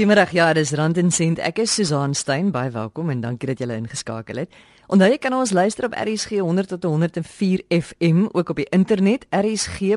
Goeiemôre. 0.00 0.32
Ja, 0.32 0.52
dis 0.56 0.70
Rand 0.72 0.96
en 0.96 1.10
Sent. 1.12 1.36
Ek 1.44 1.58
is 1.60 1.74
Susan 1.76 2.14
Stein. 2.16 2.48
Baie 2.54 2.70
welkom 2.72 3.10
en 3.12 3.20
dankie 3.20 3.50
dat 3.50 3.60
jy 3.60 3.66
ingeskakel 3.74 4.40
het. 4.40 4.48
Onthou 4.88 5.10
jy 5.12 5.18
kan 5.20 5.36
ons 5.36 5.52
luister 5.52 5.84
op 5.90 5.92
RSG 5.92 6.40
100 6.40 6.72
tot 6.72 6.88
104 6.88 7.60
FM 7.68 8.32
ook 8.32 8.48
op 8.48 8.56
die 8.56 8.64
internet 8.72 9.28
rsg.co.za 9.28 9.96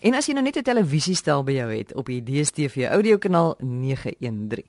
en 0.00 0.14
as 0.14 0.28
jy 0.28 0.34
nou 0.34 0.44
net 0.44 0.56
'n 0.60 0.62
televisiestel 0.62 1.40
by 1.42 1.52
jou 1.52 1.72
het 1.72 1.94
op 1.94 2.06
die 2.06 2.20
DStv 2.20 2.84
audiokanaal 2.92 3.56
913. 3.60 4.64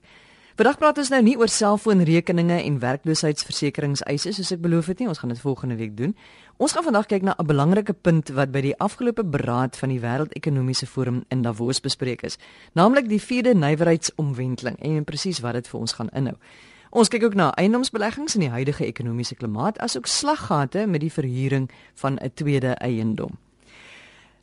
Vandag 0.54 0.76
praat 0.78 0.98
ons 0.98 1.08
nou 1.10 1.18
nie 1.22 1.32
oor 1.34 1.50
selfoonrekeninge 1.50 2.60
en 2.62 2.76
werkloosheidsversekeringseise 2.78 4.32
soos 4.36 4.52
ek 4.54 4.60
beloof 4.62 4.86
het 4.86 5.00
nie. 5.02 5.08
Ons 5.10 5.18
gaan 5.18 5.32
dit 5.32 5.40
volgende 5.42 5.74
week 5.74 5.96
doen. 5.98 6.12
Ons 6.54 6.70
gaan 6.70 6.84
vandag 6.86 7.08
kyk 7.10 7.22
na 7.22 7.34
'n 7.34 7.46
belangrike 7.46 7.92
punt 7.92 8.28
wat 8.28 8.52
by 8.52 8.60
die 8.60 8.78
afgelope 8.78 9.24
beraad 9.24 9.76
van 9.76 9.88
die 9.88 9.98
Wêreldekonomiese 9.98 10.86
Forum 10.86 11.24
in 11.28 11.42
Davos 11.42 11.80
bespreek 11.80 12.22
is, 12.22 12.38
naamlik 12.74 13.08
die 13.08 13.20
vierde 13.20 13.54
nywerheidsomwenteling 13.54 14.78
en 14.78 15.04
presies 15.04 15.40
wat 15.40 15.52
dit 15.54 15.68
vir 15.68 15.80
ons 15.80 15.92
gaan 15.92 16.08
inhou. 16.14 16.36
Ons 16.90 17.08
kyk 17.08 17.24
ook 17.24 17.34
na 17.34 17.50
eiendomsbeleggings 17.54 18.34
in 18.34 18.40
die 18.40 18.50
huidige 18.50 18.86
ekonomiese 18.86 19.34
klimaat 19.34 19.78
asook 19.78 20.06
slaggate 20.06 20.86
met 20.86 21.00
die 21.00 21.12
verhuuring 21.12 21.70
van 21.94 22.18
'n 22.22 22.30
tweede 22.34 22.74
eiendom. 22.78 23.38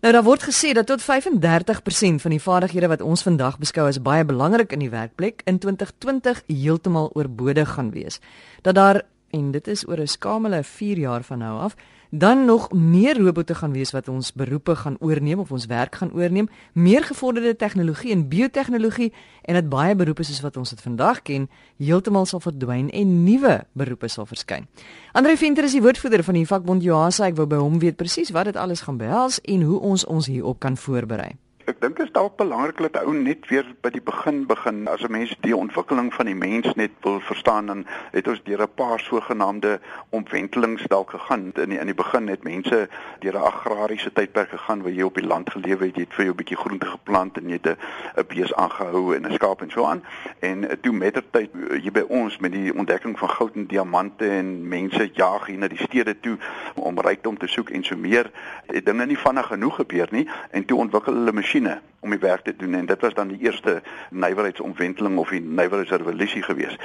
Nou 0.02 0.14
daar 0.14 0.24
word 0.24 0.44
gesê 0.44 0.74
dat 0.74 0.88
tot 0.88 1.02
35% 1.02 2.22
van 2.22 2.32
die 2.32 2.42
vaardighede 2.42 2.88
wat 2.88 3.02
ons 3.02 3.24
vandag 3.24 3.58
beskou 3.58 3.88
as 3.88 4.02
baie 4.02 4.26
belangrik 4.26 4.74
in 4.74 4.80
die 4.80 4.90
werkplek 4.90 5.42
in 5.46 5.60
2020 5.60 6.44
heeltemal 6.48 7.12
oorbodig 7.14 7.70
gaan 7.70 7.92
wees. 7.92 8.20
Dat 8.62 8.76
daar 8.76 9.02
en 9.30 9.52
dit 9.52 9.68
is 9.68 9.88
oor 9.88 10.00
'n 10.00 10.08
skamele 10.08 10.64
4 10.64 10.98
jaar 10.98 11.24
van 11.24 11.38
nou 11.38 11.60
af 11.60 11.76
dan 12.12 12.46
nog 12.46 12.72
meer 12.72 13.18
robotte 13.18 13.56
gaan 13.56 13.72
wees 13.72 13.92
wat 13.92 14.08
ons 14.08 14.34
beroepe 14.34 14.76
gaan 14.76 14.98
oorneem 15.00 15.40
of 15.40 15.52
ons 15.52 15.66
werk 15.66 15.96
gaan 15.96 16.12
oorneem, 16.14 16.50
meer 16.74 17.04
gevorderde 17.04 17.56
tegnologie 17.56 18.12
en 18.12 18.28
biotehnologie 18.28 19.14
en 19.42 19.54
dat 19.54 19.70
baie 19.70 19.96
beroepe 19.96 20.24
soos 20.24 20.42
wat 20.44 20.58
ons 20.58 20.70
dit 20.70 20.82
vandag 20.82 21.22
ken, 21.22 21.48
heeltemal 21.78 22.26
sal 22.26 22.44
verdwyn 22.44 22.90
en 22.90 23.24
nuwe 23.24 23.62
beroepe 23.72 24.08
sal 24.08 24.28
verskyn. 24.28 24.68
Andre 25.12 25.38
Venter 25.38 25.64
is 25.64 25.78
die 25.78 25.82
woordvoerder 25.82 26.24
van 26.24 26.36
die 26.36 26.48
vakbond 26.48 26.84
Joasa, 26.84 27.30
ek 27.32 27.40
wou 27.40 27.48
by 27.48 27.62
hom 27.64 27.80
weet 27.80 27.96
presies 27.96 28.34
wat 28.36 28.52
dit 28.52 28.60
alles 28.60 28.84
gaan 28.84 29.00
behels 29.00 29.40
en 29.48 29.64
hoe 29.64 29.80
ons 29.80 30.06
ons 30.06 30.28
hierop 30.28 30.60
kan 30.60 30.78
voorberei. 30.78 31.32
Ek 31.70 31.78
dink 31.78 31.98
dit 31.98 32.08
is 32.08 32.14
dalk 32.14 32.40
belangrik 32.40 32.80
dat 32.82 33.04
ou 33.06 33.12
net 33.14 33.46
weer 33.50 33.68
by 33.86 33.92
die 33.94 34.02
begin 34.02 34.46
begin. 34.50 34.88
As 34.90 35.04
'n 35.06 35.12
mens 35.12 35.36
die 35.42 35.56
ontwikkeling 35.56 36.14
van 36.14 36.26
die 36.26 36.36
mens 36.36 36.74
net 36.74 36.92
wil 37.02 37.20
verstaan, 37.20 37.66
dan 37.66 37.86
het 38.12 38.28
ons 38.28 38.42
deur 38.44 38.62
'n 38.62 38.74
paar 38.76 39.00
sogenaamde 39.00 39.80
omwentelings 40.10 40.84
dalk 40.88 41.10
gegaan. 41.10 41.52
In 41.56 41.70
die, 41.70 41.80
in 41.80 41.86
die 41.86 41.94
begin 41.94 42.28
het 42.28 42.44
mense 42.44 42.90
deur 43.20 43.34
'n 43.34 43.44
agrariese 43.44 44.14
tydperk 44.14 44.50
gegaan 44.50 44.82
waar 44.82 44.92
jy 44.92 45.04
op 45.04 45.16
die 45.16 45.28
land 45.28 45.50
gelewe 45.50 45.86
het, 45.86 45.96
jy 45.96 46.02
het 46.02 46.14
vir 46.14 46.26
jou 46.26 46.34
'n 46.34 46.38
bietjie 46.38 46.58
groente 46.58 46.86
geplant 46.86 47.38
en 47.38 47.48
jy 47.48 47.60
het 47.62 47.78
'n 48.18 48.26
bees 48.28 48.54
aangehou 48.54 49.16
en 49.16 49.28
'n 49.28 49.34
skaap 49.34 49.62
en 49.62 49.70
so 49.70 49.86
aan. 49.86 50.04
En 50.40 50.80
toe 50.82 50.94
mettertyd 50.94 51.50
hier 51.82 51.92
by 51.92 52.06
ons 52.08 52.38
met 52.38 52.52
die 52.52 52.74
ontdekking 52.74 53.20
van 53.20 53.30
goud 53.30 53.56
en 53.56 53.68
diamante 53.68 54.30
en 54.30 54.68
mense 54.68 55.10
jaag 55.14 55.46
hier 55.46 55.58
na 55.58 55.68
die 55.68 55.84
stede 55.84 56.20
toe 56.20 56.38
om 56.76 57.00
rykdom 57.00 57.38
te 57.38 57.48
soek 57.48 57.70
en 57.70 57.84
so 57.84 57.96
meer, 57.96 58.32
het 58.66 58.86
dinge 58.86 59.06
nie 59.06 59.18
vinnig 59.18 59.48
genoeg 59.48 59.76
gebeur 59.76 60.08
nie 60.12 60.30
en 60.52 60.66
toe 60.66 60.78
ontwikkel 60.78 61.14
hulle 61.14 61.32
masjiene 61.52 61.91
om 62.02 62.10
die 62.10 62.20
werk 62.20 62.44
te 62.44 62.56
doen 62.56 62.74
en 62.74 62.86
dit 62.86 63.02
was 63.02 63.14
dan 63.14 63.28
die 63.28 63.40
eerste 63.40 63.82
nywerheidsomwenteling 64.10 65.18
of 65.18 65.30
die 65.30 65.42
nywerheidsrevolusie 65.42 66.42
gewees. 66.44 66.78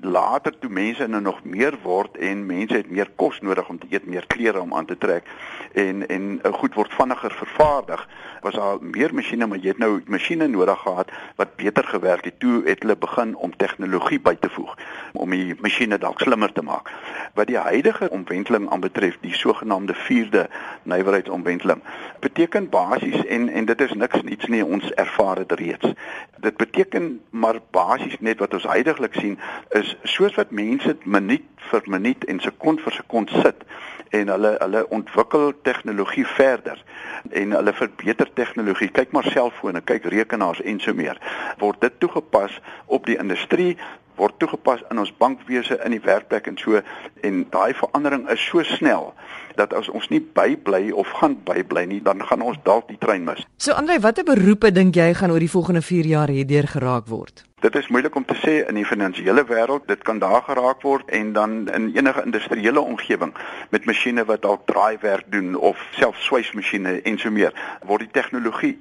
Later 0.00 0.58
toe 0.58 0.70
mense 0.70 1.06
nou 1.06 1.22
nog 1.22 1.44
meer 1.44 1.78
word 1.82 2.16
en 2.16 2.46
mense 2.46 2.74
het 2.74 2.90
meer 2.90 3.10
kos 3.14 3.40
nodig 3.40 3.68
om 3.68 3.78
te 3.78 3.86
eet, 3.90 4.06
meer 4.06 4.26
klere 4.26 4.60
om 4.60 4.74
aan 4.74 4.86
te 4.86 4.98
trek 4.98 5.24
en 5.72 6.06
en 6.08 6.26
eh, 6.42 6.52
goed 6.52 6.74
word 6.74 6.92
vinniger 6.92 7.32
vervaardig, 7.32 8.08
was 8.42 8.54
daar 8.54 8.78
meer 8.80 9.14
masjiene 9.14 9.46
maar 9.46 9.62
jy 9.62 9.74
het 9.74 9.78
nou 9.82 10.02
masjiene 10.06 10.48
nodig 10.50 10.82
gehad 10.82 11.10
wat 11.36 11.56
beter 11.56 11.84
gewerk 11.84 12.24
het. 12.24 12.40
Toe 12.40 12.62
het 12.66 12.82
hulle 12.82 12.96
begin 12.96 13.36
om 13.36 13.56
tegnologie 13.56 14.20
by 14.20 14.34
te 14.34 14.50
voeg 14.50 14.74
om 15.12 15.30
die 15.30 15.54
masjiene 15.60 15.98
dalk 15.98 16.20
slimmer 16.20 16.52
te 16.52 16.62
maak. 16.62 16.90
Wat 17.34 17.46
die 17.46 17.58
huidige 17.58 18.10
omwenteling 18.10 18.68
aanbetref, 18.70 19.16
die 19.20 19.34
sogenaamde 19.34 19.94
4de 19.94 20.46
nywerheidsomwenteling, 20.82 21.82
beteken 22.20 22.68
basies 22.68 23.24
en 23.26 23.48
en 23.48 23.64
dit 23.64 23.80
is 23.80 23.92
niks 23.92 24.22
niets 24.22 24.46
nie 24.46 24.55
ons 24.64 24.92
ervaar 24.94 25.42
dit 25.42 25.52
reeds. 25.60 25.92
Dit 26.40 26.56
beteken 26.56 27.20
maar 27.30 27.60
basies 27.70 28.18
net 28.20 28.38
wat 28.38 28.54
ons 28.54 28.68
heidaglik 28.68 29.14
sien 29.14 29.38
is 29.68 29.96
soos 30.02 30.34
wat 30.34 30.50
mense 30.50 30.96
minuut 31.04 31.44
vir 31.70 31.82
minuut 31.86 32.24
en 32.24 32.40
sekond 32.40 32.80
vir 32.80 32.92
sekond 32.92 33.30
sit 33.42 33.66
en 34.14 34.28
hulle 34.28 34.54
hulle 34.60 34.82
ontwikkel 34.94 35.52
tegnologie 35.66 36.26
verder 36.36 36.82
en 37.30 37.52
hulle 37.58 37.72
verbeter 37.72 38.30
tegnologie 38.38 38.88
kyk 38.98 39.12
maar 39.16 39.26
selfone 39.34 39.82
kyk 39.90 40.06
rekenaars 40.14 40.62
en 40.62 40.80
so 40.80 40.94
meer 40.94 41.18
word 41.62 41.80
dit 41.80 42.00
toegepas 42.00 42.60
op 42.86 43.06
die 43.10 43.18
industrie 43.18 43.74
word 44.16 44.38
toegepas 44.38 44.84
in 44.90 44.98
ons 44.98 45.12
bankwese 45.18 45.78
in 45.84 45.94
die 45.96 46.02
werkplek 46.02 46.46
en 46.50 46.58
so 46.60 46.80
en 47.26 47.42
daai 47.50 47.74
verandering 47.74 48.28
is 48.32 48.42
so 48.50 48.62
snel 48.76 49.12
dat 49.56 49.72
as 49.74 49.88
ons 49.88 50.08
nie 50.12 50.20
bybly 50.20 50.90
of 50.92 51.10
gaan 51.20 51.36
bybly 51.48 51.86
nie 51.88 52.00
dan 52.04 52.22
gaan 52.28 52.44
ons 52.44 52.60
dalk 52.64 52.88
die 52.88 52.98
trein 53.00 53.24
mis. 53.24 53.44
So 53.56 53.72
Andre, 53.72 53.98
watter 54.00 54.24
beroepe 54.24 54.72
dink 54.72 54.96
jy 54.96 55.12
gaan 55.16 55.32
oor 55.32 55.42
die 55.42 55.52
volgende 55.52 55.82
4 55.82 56.08
jaar 56.12 56.32
hierdeur 56.32 56.68
geraak 56.76 57.08
word? 57.08 57.44
Dit 57.64 57.74
is 57.80 57.88
moeilik 57.88 58.14
om 58.14 58.24
te 58.24 58.36
sê 58.36 58.58
in 58.68 58.76
die 58.76 58.84
finansiële 58.84 59.46
wêreld, 59.48 59.86
dit 59.88 60.02
kan 60.04 60.20
daar 60.20 60.42
geraak 60.44 60.84
word 60.84 61.08
en 61.10 61.32
dan 61.32 61.54
in 61.72 61.88
enige 61.96 62.22
industriële 62.28 62.80
omgewing 62.80 63.32
met 63.72 63.88
masjiene 63.88 64.26
wat 64.28 64.44
dalk 64.44 64.66
draaiwerk 64.68 65.32
doen 65.32 65.54
of 65.56 65.80
selfs 65.96 66.28
swysmasjiene 66.28 67.00
en 67.02 67.18
so 67.18 67.32
meer, 67.32 67.56
word 67.88 68.04
die 68.04 68.12
tegnologie 68.20 68.76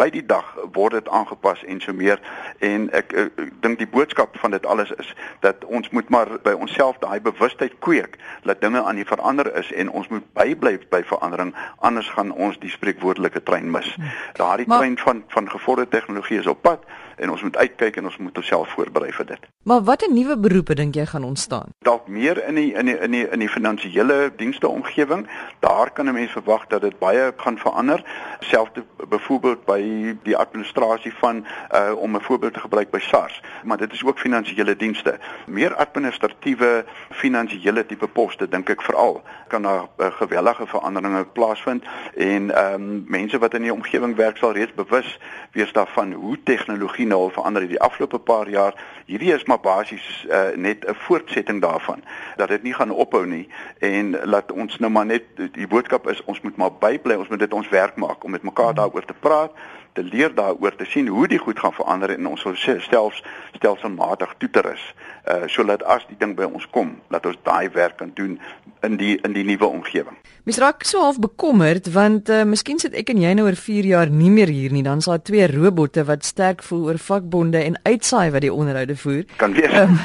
by 0.00 0.08
die 0.12 0.24
dag 0.24 0.46
word 0.72 0.96
dit 0.96 1.08
aangepas 1.08 1.64
en 1.68 1.80
so 1.84 1.92
meer 1.96 2.20
en 2.64 2.88
ek, 2.96 3.12
ek, 3.12 3.32
ek 3.44 3.52
dink 3.64 3.80
die 3.82 3.88
boodskap 3.90 4.38
van 4.40 4.54
dit 4.56 4.66
alles 4.66 4.92
is 5.02 5.12
dat 5.44 5.64
ons 5.68 5.90
moet 5.96 6.08
maar 6.08 6.32
by 6.46 6.54
onsself 6.56 6.98
daai 7.04 7.20
bewustheid 7.20 7.76
kweek 7.84 8.16
dat 8.48 8.62
dinge 8.64 8.82
aan 8.82 9.00
die 9.00 9.08
verander 9.08 9.50
is 9.60 9.72
en 9.72 9.92
ons 9.92 10.08
moet 10.08 10.24
bybly 10.38 10.78
by 10.94 11.02
verandering 11.12 11.52
anders 11.84 12.08
gaan 12.16 12.32
ons 12.32 12.58
die 12.62 12.72
spreekwoordelike 12.72 13.42
trein 13.44 13.70
mis. 13.70 13.92
Hmm. 13.96 14.16
Daardie 14.40 14.68
trein 14.70 14.98
van 15.04 15.24
van 15.28 15.50
gevorderde 15.50 15.90
tegnologie 15.90 16.40
is 16.40 16.50
op 16.50 16.62
pad 16.62 16.86
en 17.20 17.30
ons 17.30 17.42
moet 17.42 17.56
uitkyk 17.56 17.96
en 18.00 18.08
ons 18.08 18.16
moet 18.16 18.36
onsself 18.36 18.68
voorberei 18.76 19.12
vir 19.12 19.26
dit. 19.26 19.48
Maar 19.68 19.82
watter 19.88 20.12
nuwe 20.12 20.36
beroepe 20.38 20.74
dink 20.74 20.96
jy 20.96 21.04
gaan 21.06 21.24
ontstaan? 21.24 21.74
Dalk 21.84 22.08
meer 22.08 22.40
in 22.48 22.56
die 22.58 22.72
in 22.72 22.88
die 22.88 22.96
in 22.98 23.16
die 23.16 23.26
in 23.28 23.44
die 23.44 23.48
finansiële 23.48 24.32
dienste 24.36 24.68
omgewing. 24.68 25.26
Daar 25.60 25.90
kan 25.90 26.08
'n 26.08 26.14
mens 26.14 26.32
verwag 26.32 26.66
dat 26.66 26.80
dit 26.80 26.98
baie 26.98 27.32
gaan 27.36 27.58
verander. 27.58 28.04
Selfs 28.40 28.70
byvoorbeeld 29.08 29.64
by 29.64 29.80
die 30.22 30.36
administrasie 30.36 31.14
van 31.14 31.46
uh 31.74 31.92
om 31.96 32.16
'n 32.16 32.20
voorbeeld 32.20 32.54
te 32.54 32.60
gebruik 32.60 32.90
by 32.90 32.98
SARS, 32.98 33.42
maar 33.64 33.76
dit 33.76 33.92
is 33.92 34.04
ook 34.04 34.18
finansiële 34.18 34.76
dienste. 34.76 35.18
Meer 35.46 35.74
administratiewe 35.74 36.84
finansiële 37.10 37.86
tipe 37.86 38.08
poste 38.08 38.48
dink 38.48 38.68
ek 38.70 38.82
veral 38.82 39.22
kan 39.48 39.62
daar 39.62 39.86
uh, 39.98 40.06
gewellige 40.12 40.66
veranderinge 40.66 41.24
plaasvind 41.24 41.84
en 42.16 42.50
ehm 42.50 42.74
um, 42.74 43.04
mense 43.06 43.38
wat 43.38 43.54
in 43.54 43.62
die 43.62 43.72
omgewing 43.72 44.16
werk 44.16 44.36
sal 44.36 44.52
reeds 44.52 44.74
bewus 44.74 45.18
wees 45.52 45.72
daarvan 45.72 46.12
hoe 46.12 46.38
tegnologie 46.42 47.06
nou 47.10 47.20
al 47.26 47.34
verander 47.34 47.62
het 47.66 47.70
die 47.74 47.80
afgelope 47.80 48.18
paar 48.18 48.48
jaar. 48.48 48.78
Hierdie 49.10 49.34
is 49.34 49.44
maar 49.50 49.60
basies 49.60 50.06
uh, 50.28 50.54
net 50.54 50.86
'n 50.86 50.94
voortsetting 51.06 51.60
daarvan 51.60 52.02
dat 52.36 52.48
dit 52.48 52.62
nie 52.62 52.74
gaan 52.74 52.90
ophou 52.90 53.26
nie 53.26 53.48
en 53.78 54.16
laat 54.24 54.52
ons 54.52 54.78
nou 54.78 54.92
maar 54.92 55.06
net 55.06 55.24
die 55.36 55.66
boodskap 55.66 56.08
is 56.08 56.24
ons 56.24 56.40
moet 56.40 56.56
maar 56.56 56.72
bybly, 56.72 57.14
ons 57.14 57.28
moet 57.28 57.38
dit 57.38 57.52
ons 57.52 57.68
werk 57.68 57.96
maak 57.96 58.24
om 58.24 58.30
met 58.30 58.42
mekaar 58.42 58.74
daaroor 58.74 59.04
te 59.04 59.18
praat 59.20 59.52
te 59.92 60.02
leer 60.02 60.34
daaroor 60.34 60.76
te 60.76 60.84
sien 60.84 61.08
hoe 61.08 61.26
die 61.28 61.38
goed 61.38 61.58
gaan 61.58 61.72
verander 61.72 62.10
en 62.14 62.26
ons 62.30 62.46
selfs 62.54 63.22
stelselmatig 63.56 64.34
toe 64.38 64.50
te 64.50 64.64
rus. 64.64 64.82
Uh 65.28 65.46
sodat 65.50 65.82
as 65.82 66.06
die 66.08 66.16
ding 66.18 66.36
by 66.36 66.48
ons 66.48 66.66
kom, 66.70 66.96
dat 67.10 67.26
ons 67.26 67.38
daai 67.44 67.70
werk 67.74 67.98
kan 68.00 68.10
doen 68.14 68.38
in 68.86 68.96
die 68.96 69.16
in 69.26 69.34
die 69.36 69.44
nuwe 69.44 69.66
omgewing. 69.66 70.16
Mens 70.48 70.58
raak 70.62 70.84
so 70.88 71.02
half 71.04 71.18
bekommerd 71.20 71.90
want 71.92 72.30
uh 72.32 72.42
miskien 72.48 72.80
sit 72.82 72.94
ek 72.96 73.12
en 73.12 73.20
jy 73.20 73.34
nou 73.36 73.46
oor 73.48 73.58
4 73.58 73.90
jaar 73.92 74.10
nie 74.10 74.30
meer 74.32 74.52
hier 74.52 74.72
nie, 74.72 74.84
dan 74.86 75.02
sal 75.04 75.20
twee 75.22 75.46
robotte 75.50 76.04
wat 76.08 76.24
sterk 76.24 76.64
voel 76.66 76.86
oor 76.90 76.98
vakbonde 76.98 77.60
en 77.64 77.78
uitsaai 77.84 78.30
wat 78.30 78.46
die 78.46 78.52
onderhoude 78.54 78.96
voer. 78.96 79.24
Kan 79.36 79.56
wees. 79.58 79.76
Um, 79.80 79.96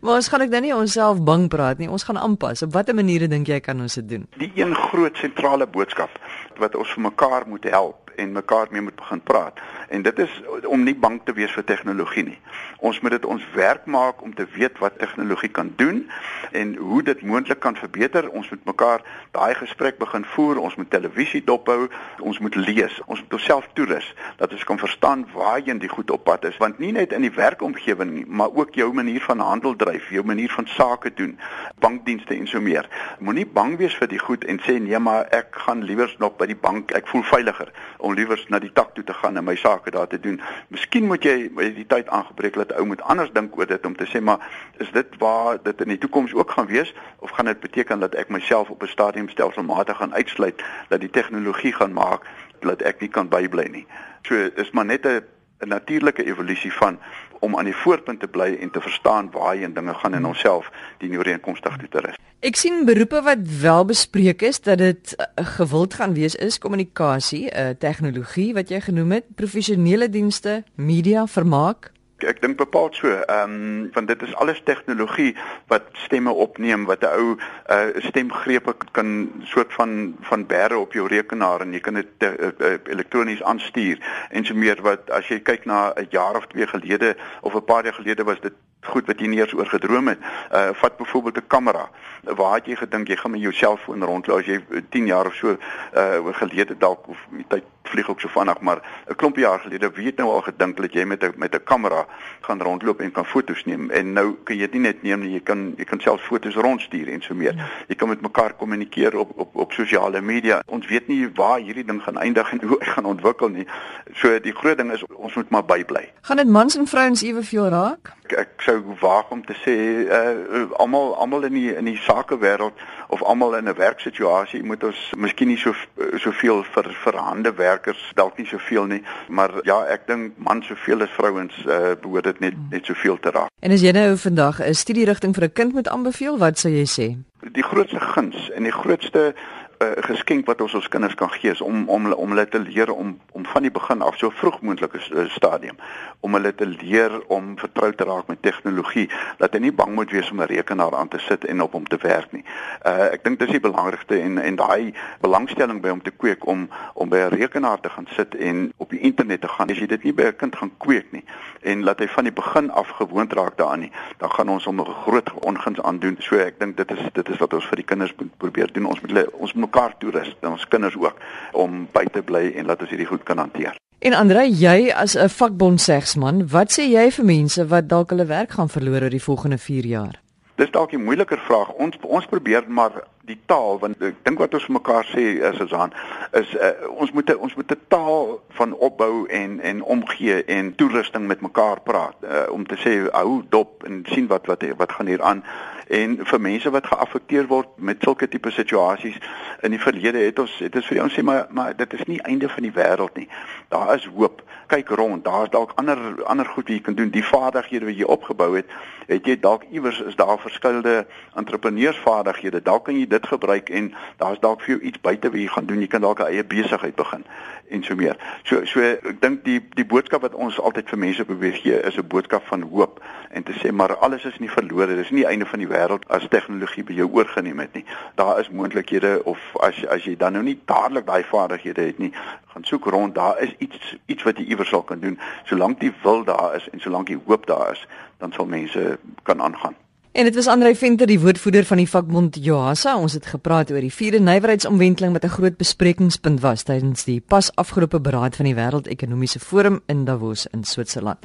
maar 0.00 0.16
ons 0.18 0.28
gaan 0.32 0.40
ek 0.40 0.50
dan 0.52 0.64
nie 0.64 0.72
onsself 0.72 1.18
bang 1.24 1.44
praat 1.52 1.78
nie. 1.80 1.88
Ons 1.92 2.06
gaan 2.08 2.16
aanpas. 2.16 2.64
Op 2.64 2.72
watter 2.72 2.96
maniere 2.96 3.28
dink 3.28 3.48
jy 3.48 3.58
kan 3.60 3.80
ons 3.84 3.98
dit 4.00 4.08
doen? 4.08 4.24
Die 4.40 4.48
een 4.56 4.72
groot 4.88 5.16
sentrale 5.20 5.68
boodskap 5.68 6.16
wat 6.60 6.76
ons 6.80 6.94
vir 6.96 7.04
mekaar 7.10 7.44
moet 7.48 7.68
help 7.68 8.01
en 8.16 8.32
mekaar 8.32 8.66
mee 8.70 8.80
moet 8.80 8.94
begin 8.94 9.20
praat. 9.20 9.60
En 9.88 10.02
dit 10.02 10.18
is 10.18 10.42
om 10.66 10.82
nie 10.82 10.94
bang 10.94 11.20
te 11.24 11.32
wees 11.32 11.52
vir 11.52 11.64
tegnologie 11.64 12.24
nie. 12.24 12.38
Ons 12.78 13.00
moet 13.00 13.10
dit 13.10 13.24
ons 13.24 13.42
werk 13.54 13.84
maak 13.86 14.22
om 14.22 14.34
te 14.34 14.46
weet 14.54 14.78
wat 14.78 14.98
tegnologie 14.98 15.50
kan 15.50 15.72
doen 15.76 16.10
en 16.52 16.74
hoe 16.76 17.02
dit 17.02 17.22
moontlik 17.22 17.60
kan 17.60 17.76
verbeter. 17.76 18.28
Ons 18.30 18.50
moet 18.50 18.64
mekaar 18.64 19.04
daai 19.30 19.54
gesprek 19.54 19.98
begin 19.98 20.24
voer. 20.34 20.58
Ons 20.58 20.74
moet 20.74 20.90
televisie 20.90 21.44
dophou. 21.44 21.88
Ons 22.18 22.38
moet 22.38 22.54
lees. 22.54 23.00
Ons 23.06 23.20
moet 23.20 23.32
onsself 23.38 23.68
toerus 23.72 24.14
dat 24.36 24.52
ons 24.52 24.64
kan 24.64 24.78
verstaan 24.78 25.26
waarheen 25.34 25.78
die 25.78 25.88
goed 25.88 26.10
op 26.10 26.24
pad 26.24 26.44
is. 26.44 26.56
Want 26.56 26.78
nie 26.78 26.92
net 26.92 27.12
in 27.12 27.22
die 27.26 27.34
werkomgewing 27.34 28.10
nie, 28.10 28.24
maar 28.26 28.50
ook 28.54 28.74
jou 28.74 28.92
manier 28.92 29.20
van 29.20 29.38
handel 29.38 29.76
dryf, 29.76 30.10
jou 30.10 30.24
manier 30.24 30.50
van 30.50 30.66
sake 30.66 31.14
doen, 31.14 31.38
bankdienste 31.78 32.34
en 32.34 32.46
so 32.46 32.60
meer. 32.60 32.88
Moenie 33.18 33.46
bang 33.46 33.76
wees 33.80 33.94
vir 33.98 34.10
die 34.10 34.20
goed 34.22 34.44
en 34.44 34.60
sê 34.66 34.78
nee, 34.80 34.98
maar 34.98 35.28
ek 35.30 35.56
gaan 35.66 35.84
liewer 35.86 36.14
nog 36.18 36.36
by 36.40 36.48
die 36.50 36.58
bank. 36.58 36.92
Ek 36.96 37.08
voel 37.10 37.24
veiliger 37.30 37.72
om 38.02 38.14
liewers 38.14 38.44
na 38.50 38.58
die 38.58 38.72
tak 38.72 38.94
toe 38.94 39.04
te 39.04 39.14
gaan 39.14 39.36
en 39.36 39.44
my 39.46 39.54
sake 39.56 39.90
daar 39.94 40.06
te 40.10 40.20
doen. 40.20 40.40
Miskien 40.74 41.06
moet 41.06 41.24
jy 41.24 41.50
die 41.78 41.86
tyd 41.86 42.08
aangebreek 42.08 42.58
dat 42.58 42.72
ou 42.78 42.86
moet 42.86 43.02
anders 43.02 43.30
dink 43.32 43.56
oor 43.58 43.66
dit 43.70 43.86
om 43.86 43.96
te 43.96 44.08
sê 44.10 44.20
maar 44.20 44.42
is 44.82 44.90
dit 44.92 45.18
waar 45.22 45.60
dit 45.62 45.84
in 45.86 45.94
die 45.94 45.98
toekoms 46.02 46.34
ook 46.34 46.50
gaan 46.50 46.66
wees 46.66 46.94
of 47.18 47.30
gaan 47.30 47.50
dit 47.50 47.60
beteken 47.60 48.02
dat 48.02 48.14
ek 48.18 48.28
myself 48.28 48.70
op 48.74 48.82
'n 48.82 48.90
stadium 48.90 49.28
stelselmatig 49.28 49.96
gaan 49.96 50.14
uitsluit 50.14 50.64
dat 50.88 51.00
die 51.00 51.10
tegnologie 51.10 51.72
gaan 51.72 51.92
maak 51.92 52.26
dat 52.60 52.82
ek 52.82 53.00
nie 53.00 53.10
kan 53.10 53.28
bybly 53.28 53.68
nie. 53.70 53.86
So 54.22 54.34
is 54.34 54.70
maar 54.70 54.84
net 54.84 55.06
'n 55.06 55.22
'n 55.62 55.68
natuurlike 55.68 56.24
evolusie 56.24 56.72
van 56.72 56.98
om 57.42 57.56
aan 57.58 57.64
die 57.64 57.76
voorpunt 57.76 58.20
te 58.20 58.28
bly 58.30 58.56
en 58.60 58.70
te 58.70 58.80
verstaan 58.80 59.30
waar 59.30 59.56
en 59.58 59.74
dinge 59.74 59.94
gaan 59.94 60.14
en 60.14 60.26
onsself 60.26 60.70
die 60.98 61.10
ooreenkomstig 61.18 61.76
te 61.90 62.00
rus. 62.06 62.18
Ek 62.42 62.58
sien 62.58 62.84
beroepe 62.86 63.20
wat 63.22 63.42
wel 63.62 63.84
bespreek 63.86 64.42
is 64.42 64.60
dat 64.66 64.80
dit 64.82 65.14
uh, 65.14 65.26
gewild 65.58 65.94
gaan 65.94 66.14
wees 66.14 66.34
is 66.34 66.58
kommunikasie, 66.58 67.46
'n 67.46 67.54
eh, 67.54 67.74
tegnologie 67.78 68.54
wat 68.54 68.68
jy 68.68 68.80
genoem 68.80 69.12
het, 69.12 69.34
professionele 69.34 70.08
dienste, 70.08 70.64
media, 70.74 71.26
vermaak, 71.26 71.91
ek 72.24 72.40
dink 72.40 72.56
bepaald 72.56 72.94
so. 72.94 73.08
Ehm 73.08 73.54
um, 73.54 73.90
want 73.92 74.08
dit 74.08 74.22
is 74.22 74.34
alles 74.34 74.62
tegnologie 74.64 75.36
wat 75.66 75.82
stemme 75.92 76.32
opneem 76.32 76.84
wat 76.84 77.02
'n 77.02 77.14
ou 77.18 77.36
uh, 77.36 78.02
stemgrepe 78.08 78.74
kan 78.92 79.30
soort 79.44 79.72
van 79.72 80.16
van 80.20 80.46
bære 80.46 80.76
op 80.78 80.92
jou 80.92 81.06
rekenaar 81.08 81.60
en 81.60 81.72
jy 81.72 81.80
kan 81.80 81.94
dit 81.94 82.06
uh, 82.18 82.32
uh, 82.58 82.78
elektronies 82.84 83.42
aanstuur 83.42 83.98
en 84.30 84.44
so 84.44 84.54
meer 84.54 84.82
wat 84.82 85.10
as 85.10 85.28
jy 85.28 85.40
kyk 85.40 85.64
na 85.64 85.92
'n 85.96 86.06
jaar 86.10 86.36
of 86.36 86.46
twee 86.46 86.66
gelede 86.66 87.16
of 87.40 87.54
'n 87.54 87.64
paar 87.64 87.84
jaar 87.84 87.94
gelede 87.94 88.24
was 88.24 88.40
dit 88.40 88.54
goed 88.82 89.06
wat 89.06 89.20
jy 89.20 89.26
nie 89.26 89.40
eens 89.40 89.54
oor 89.54 89.66
gedroom 89.66 90.08
het. 90.08 90.18
Uh 90.52 90.70
vat 90.72 90.96
byvoorbeeld 90.96 91.36
'n 91.36 91.46
kamera. 91.46 91.90
Waar 92.22 92.54
het 92.54 92.66
jy 92.66 92.76
gedink 92.76 93.08
jy 93.08 93.16
gaan 93.16 93.30
met 93.30 93.40
jou 93.40 93.52
selfoon 93.52 94.02
rondloop 94.02 94.38
as 94.38 94.46
jy 94.46 94.60
10 94.88 95.06
jaar 95.06 95.26
of 95.26 95.34
so 95.34 95.56
uh 95.94 96.32
gelede 96.32 96.76
dalk 96.78 97.08
of 97.08 97.18
die 97.30 97.46
tyd 97.48 97.64
vlieg 97.82 98.08
ook 98.10 98.20
so 98.20 98.28
vinnig, 98.28 98.60
maar 98.60 98.80
'n 99.08 99.14
klomp 99.14 99.36
jaar 99.36 99.58
gelede 99.60 99.90
weet 99.90 100.16
nou 100.16 100.30
al 100.30 100.40
gedink 100.40 100.76
dat 100.76 100.92
jy 100.92 101.04
met 101.04 101.22
'n 101.22 101.32
met 101.36 101.54
'n 101.54 101.64
kamera 101.64 102.06
gaan 102.40 102.60
rondloop 102.62 103.00
en 103.00 103.12
kan 103.12 103.26
foto's 103.26 103.64
neem. 103.64 103.90
En 103.90 104.12
nou 104.12 104.36
kan 104.44 104.56
jy 104.56 104.62
dit 104.62 104.72
nie 104.72 104.80
net 104.80 105.02
neem 105.02 105.20
nie, 105.20 105.32
jy 105.32 105.40
kan 105.40 105.74
jy 105.76 105.84
kan 105.84 106.00
self 106.00 106.22
foto's 106.22 106.54
rondstuur 106.54 107.08
en 107.08 107.22
so 107.22 107.34
meer. 107.34 107.54
Ja. 107.56 107.66
Jy 107.88 107.94
kan 107.94 108.08
met 108.08 108.20
mekaar 108.20 108.52
kommunikeer 108.52 109.16
op 109.16 109.30
op 109.36 109.56
op 109.56 109.72
sosiale 109.72 110.20
media. 110.20 110.62
Ons 110.66 110.86
weet 110.86 111.08
nie 111.08 111.30
waar 111.34 111.58
hierdie 111.58 111.84
ding 111.84 112.02
gaan 112.02 112.18
eindig 112.18 112.52
en 112.52 112.60
hoe 112.68 112.76
hy 112.80 112.86
gaan 112.86 113.04
ontwikkel 113.04 113.48
nie. 113.48 113.66
So 114.12 114.40
die 114.40 114.54
groot 114.54 114.76
ding 114.76 114.92
is 114.92 115.04
ons 115.06 115.34
moet 115.34 115.50
maar 115.50 115.64
bybly. 115.64 116.12
Gaan 116.20 116.36
dit 116.36 116.48
mans 116.48 116.76
en 116.76 116.86
vrouens 116.86 117.22
eweveel 117.22 117.68
raak? 117.68 118.12
Ek, 118.22 118.32
ek 118.32 118.62
sou 118.72 118.96
waag 119.00 119.30
om 119.30 119.44
te 119.44 119.54
sê 119.64 119.74
uh 120.08 120.70
almal 120.82 121.14
almal 121.16 121.44
in 121.48 121.56
die 121.56 121.70
in 121.74 121.84
die 121.84 121.98
sakewêreld 122.06 122.72
of 123.08 123.22
almal 123.22 123.56
in 123.56 123.68
'n 123.68 123.76
werksituasie 123.76 124.62
moet 124.62 124.84
ons 124.84 125.00
miskien 125.16 125.48
nie 125.48 125.56
so 125.56 125.74
soveel 126.16 126.62
vir 126.74 126.86
vir 127.04 127.16
hande 127.16 127.52
werkers 127.54 128.02
dalk 128.14 128.38
nie 128.38 128.46
soveel 128.46 128.86
nie 128.86 129.02
maar 129.28 129.50
ja 129.64 129.84
ek 129.84 130.06
dink 130.06 130.32
man 130.36 130.62
soveel 130.62 131.02
as 131.02 131.16
vrouens 131.18 131.54
uh 131.66 131.94
behoort 132.02 132.24
dit 132.24 132.40
net 132.40 132.54
net 132.70 132.86
soveel 132.86 133.18
te 133.18 133.30
raak. 133.30 133.50
En 133.60 133.70
as 133.70 133.82
jy 133.82 133.92
nou 133.92 134.16
vandag 134.16 134.60
'n 134.60 134.74
studierigting 134.74 135.34
vir 135.34 135.44
'n 135.44 135.52
kind 135.52 135.72
moet 135.72 135.88
aanbeveel, 135.88 136.38
wat 136.38 136.58
sou 136.58 136.72
jy 136.72 136.86
sê? 136.86 137.16
Die 137.52 137.62
grootste 137.62 138.00
guns 138.00 138.50
en 138.50 138.62
die 138.62 138.72
grootste 138.72 139.34
uh, 139.82 140.02
geskenk 140.06 140.46
wat 140.46 140.60
ons 140.60 140.74
ons 140.74 140.88
kinders 140.88 141.14
kan 141.14 141.30
gee 141.30 141.50
is 141.50 141.60
om 141.60 141.88
om 141.88 142.12
om 142.12 142.34
hulle 142.34 142.48
te 142.48 142.60
leer 142.60 142.92
om 142.92 143.18
om 143.32 143.46
van 143.46 143.62
die 143.62 143.70
begin 143.70 144.02
af 144.02 144.16
so 144.18 144.30
vroeg 144.30 144.60
moontlik 144.60 144.94
uh, 144.94 145.28
stadium 145.30 145.76
om 146.20 146.34
hulle 146.34 146.54
te 146.54 146.66
leer 146.66 147.18
om 147.26 147.58
vertrou 147.58 147.92
te 147.94 148.04
raak 148.04 148.26
met 148.26 148.42
tegnologie 148.42 149.08
dat 149.38 149.52
hulle 149.52 149.64
nie 149.66 149.72
bang 149.72 149.94
moet 149.94 150.10
wees 150.10 150.30
om 150.30 150.40
'n 150.40 150.50
rekenaar 150.54 150.94
aan 150.96 151.08
te 151.08 151.18
sit 151.18 151.44
en 151.44 151.62
op 151.62 151.72
hom 151.72 151.86
te 151.86 151.98
werk 152.02 152.32
nie. 152.32 152.44
Uh 152.86 153.10
ek 153.12 153.24
dink 153.24 153.38
dis 153.38 153.50
die 153.50 153.60
belangrikste 153.60 154.20
en 154.20 154.38
en 154.38 154.56
daai 154.56 154.94
belangstelling 155.20 155.80
by 155.80 155.88
hom 155.88 156.02
te 156.02 156.10
kweek 156.10 156.46
om 156.46 156.68
om 156.94 157.08
by 157.08 157.16
'n 157.16 157.34
rekenaar 157.34 157.80
te 157.80 157.88
gaan 157.88 158.06
sit 158.16 158.34
en 158.34 158.72
op 158.76 158.90
die 158.90 159.00
internet 159.00 159.40
te 159.40 159.48
gaan. 159.48 159.70
As 159.70 159.78
jy 159.78 159.86
dit 159.86 160.04
nie 160.04 160.12
by 160.12 160.22
'n 160.22 160.36
kind 160.36 160.56
gaan 160.56 160.72
kweek 160.78 161.12
nie 161.12 161.24
en 161.62 161.82
laat 161.82 161.98
hy 161.98 162.08
van 162.08 162.24
die 162.24 162.32
begin 162.32 162.70
af 162.70 162.88
gewoond 162.88 163.32
raak 163.32 163.56
daaraan 163.56 163.80
nie, 163.80 163.92
dan 164.18 164.30
gaan 164.30 164.48
ons 164.48 164.64
hom 164.64 164.80
'n 164.80 164.94
groot 165.04 165.32
onguns 165.32 165.82
aandoen. 165.82 166.16
So 166.18 166.36
ek 166.36 166.58
dink 166.58 166.76
dit 166.76 166.90
is 166.90 166.98
dit 167.12 167.28
is 167.28 167.38
wat 167.38 167.54
ons 167.54 167.66
vir 167.66 167.76
die 167.76 167.84
kinders 167.84 168.14
moet 168.18 168.36
probeer 168.36 168.72
doen. 168.72 168.86
Ons 168.86 169.00
moet 169.00 169.32
ons 169.32 169.52
moet 169.52 169.71
mekaar 169.72 169.94
toerus 169.98 170.34
en 170.42 170.52
ons 170.52 170.68
kinders 170.68 170.96
ook 171.00 171.16
om 171.52 171.86
by 171.92 172.04
te 172.12 172.22
bly 172.22 172.52
en 172.56 172.68
laat 172.68 172.84
ons 172.84 172.92
hierdie 172.92 173.08
goed 173.08 173.24
kan 173.24 173.40
hanteer. 173.40 173.78
En 174.02 174.16
Andre, 174.18 174.44
jy 174.50 174.90
as 174.90 175.16
'n 175.16 175.28
vakbondsegsman, 175.28 176.48
wat 176.50 176.72
sê 176.72 176.82
jy 176.90 177.10
vir 177.10 177.24
mense 177.24 177.66
wat 177.66 177.88
dalk 177.88 178.10
hulle 178.10 178.26
werk 178.26 178.50
gaan 178.50 178.68
verloor 178.68 179.02
oor 179.02 179.10
die 179.10 179.22
volgende 179.22 179.58
4 179.58 179.86
jaar? 179.86 180.20
Dis 180.56 180.70
dalk 180.70 180.92
'n 180.92 181.04
moeiliker 181.04 181.38
vraag. 181.38 181.72
Ons 181.78 181.96
ons 182.02 182.26
probeer 182.26 182.64
maar 182.68 182.92
die 183.24 183.38
taal 183.46 183.78
want 183.78 184.02
ek 184.02 184.18
dink 184.26 184.40
wat 184.42 184.54
ons 184.54 184.64
vir 184.66 184.74
mekaar 184.74 185.06
sê 185.06 185.24
is 185.48 185.60
is 185.62 185.72
aan 185.72 185.92
is 186.38 186.54
uh, 186.58 186.72
ons 186.90 187.12
moet 187.14 187.34
ons 187.36 187.54
moet 187.54 187.70
'n 187.70 187.84
taal 187.88 188.40
van 188.58 188.74
opbou 188.74 189.26
en 189.26 189.60
en 189.60 189.82
omgee 189.82 190.44
en 190.44 190.74
toerusting 190.74 191.26
met 191.26 191.40
mekaar 191.40 191.80
praat 191.80 192.16
uh, 192.22 192.50
om 192.50 192.66
te 192.66 192.76
sê 192.84 192.92
hou 193.12 193.42
dop 193.48 193.84
en 193.86 194.02
sien 194.10 194.26
wat 194.26 194.46
wat 194.46 194.64
wat 194.76 194.92
gaan 194.92 195.06
hier 195.06 195.22
aan 195.22 195.44
en 195.88 196.18
vir 196.26 196.40
mense 196.40 196.70
wat 196.70 196.86
geaffekteer 196.86 197.46
word 197.46 197.68
met 197.76 198.02
sulke 198.02 198.28
tipe 198.28 198.50
situasies 198.50 199.18
in 199.62 199.70
die 199.70 199.80
verlede 199.80 200.18
het 200.18 200.38
ons 200.38 200.58
het 200.58 200.76
ons 200.76 200.86
vir 200.86 201.02
ons 201.02 201.14
sê 201.14 201.22
maar 201.22 201.46
maar 201.50 201.76
dit 201.76 201.92
is 201.92 202.04
nie 202.06 202.20
einde 202.22 202.48
van 202.48 202.62
die 202.62 202.72
wêreld 202.72 203.16
nie. 203.16 203.28
Daar 203.68 203.94
is 203.94 204.08
hoop. 204.16 204.42
Kyk 204.66 204.88
rond 204.88 205.24
daar's 205.24 205.50
dalk 205.50 205.72
ander 205.76 206.24
ander 206.24 206.46
goed 206.46 206.68
wat 206.68 206.74
jy 206.76 206.80
kan 206.80 206.94
doen. 206.94 207.10
Die 207.10 207.24
vaardighede 207.24 207.88
wat 207.90 207.98
jy 207.98 208.08
opgebou 208.16 208.56
het 208.56 208.66
het 209.06 209.26
jy 209.26 209.36
dalk 209.40 209.64
iewers 209.70 210.00
is 210.00 210.16
daar 210.16 210.38
verskillende 210.38 211.06
entrepreneursvaardighede. 211.34 212.62
Dalk 212.62 212.84
kan 212.84 212.98
jy 212.98 213.06
dit 213.06 213.26
gebruik 213.26 213.68
en 213.70 213.92
daar's 214.16 214.40
dalk 214.40 214.62
vir 214.62 214.76
jou 214.76 214.80
iets 214.90 215.00
buite 215.00 215.30
wat 215.30 215.40
jy 215.40 215.48
gaan 215.48 215.66
doen. 215.66 215.80
Jy 215.80 215.90
kan 215.94 216.00
dalk 216.00 216.20
'n 216.20 216.30
eie 216.32 216.44
besigheid 216.44 216.94
begin 216.94 217.24
en 217.70 217.82
so 217.84 217.94
meer. 217.94 218.16
So 218.42 218.64
so 218.64 218.80
ek 218.80 219.20
dink 219.20 219.44
die 219.44 219.60
die 219.74 219.86
boodskap 219.86 220.22
wat 220.22 220.34
ons 220.34 220.60
altyd 220.60 220.88
vir 220.88 220.98
mense 220.98 221.24
probeer 221.24 221.56
gee 221.62 221.80
is 221.82 221.96
'n 221.96 222.06
boodskap 222.06 222.46
van 222.46 222.62
hoop 222.62 223.00
en 223.32 223.42
te 223.42 223.52
sê 223.52 223.72
maar 223.72 223.96
alles 223.96 224.24
is 224.28 224.38
nie 224.38 224.50
verlore 224.52 224.96
dis 224.96 225.10
nie 225.10 225.24
einde 225.28 225.46
van 225.48 225.62
die 225.62 225.68
wêreld 225.70 226.04
as 226.16 226.26
tegnologie 226.34 226.84
by 226.88 226.96
jou 227.00 227.08
oorgeneem 227.18 227.62
het 227.64 227.76
nie 227.78 227.84
daar 228.20 228.40
is 228.40 228.50
moontlikhede 228.60 229.12
of 229.32 229.40
as 229.68 229.78
as 229.96 230.08
jy 230.08 230.16
dan 230.20 230.36
nou 230.36 230.44
nie 230.46 230.58
dadelik 230.70 231.06
daai 231.08 231.22
vaardighede 231.30 231.86
het 231.90 232.02
nie 232.02 232.12
gaan 232.54 232.66
soek 232.68 232.90
rond 232.94 233.14
daar 233.14 233.40
is 233.44 233.54
iets 233.58 233.94
iets 234.06 234.26
wat 234.28 234.40
jy 234.40 234.50
iewers 234.52 234.72
sal 234.74 234.84
kan 234.88 235.00
doen 235.00 235.18
solank 235.50 235.80
die 235.80 235.94
wil 236.02 236.24
daar 236.28 236.58
is 236.60 236.68
en 236.72 236.84
solank 236.84 237.12
die 237.12 237.20
hoop 237.26 237.46
daar 237.46 237.72
is 237.72 237.86
dan 238.18 238.36
sal 238.36 238.46
mense 238.46 238.98
kan 239.22 239.42
aangaan 239.42 239.78
En 240.12 240.26
dit 240.28 240.34
was 240.34 240.46
Andrei 240.46 240.74
Venter, 240.76 241.06
die 241.08 241.20
woordvoerder 241.20 241.64
van 241.64 241.78
die 241.80 241.88
vakbond 241.88 242.36
Joasa. 242.44 242.98
Ons 243.00 243.14
het 243.16 243.30
gepraat 243.32 243.70
oor 243.72 243.80
die 243.80 243.92
vierde 243.92 244.18
nywerheidsomwenteling 244.20 245.14
wat 245.16 245.24
'n 245.24 245.32
groot 245.38 245.56
besprekingspunt 245.56 246.40
was 246.40 246.62
tydens 246.68 247.04
die 247.04 247.20
pas 247.20 247.48
afgelope 247.56 248.00
beraad 248.00 248.36
van 248.36 248.44
die 248.44 248.54
Wêreldekonomiese 248.54 249.40
Forum 249.40 249.80
in 249.86 250.04
Davos 250.04 250.46
in 250.46 250.64
Switserland. 250.64 251.18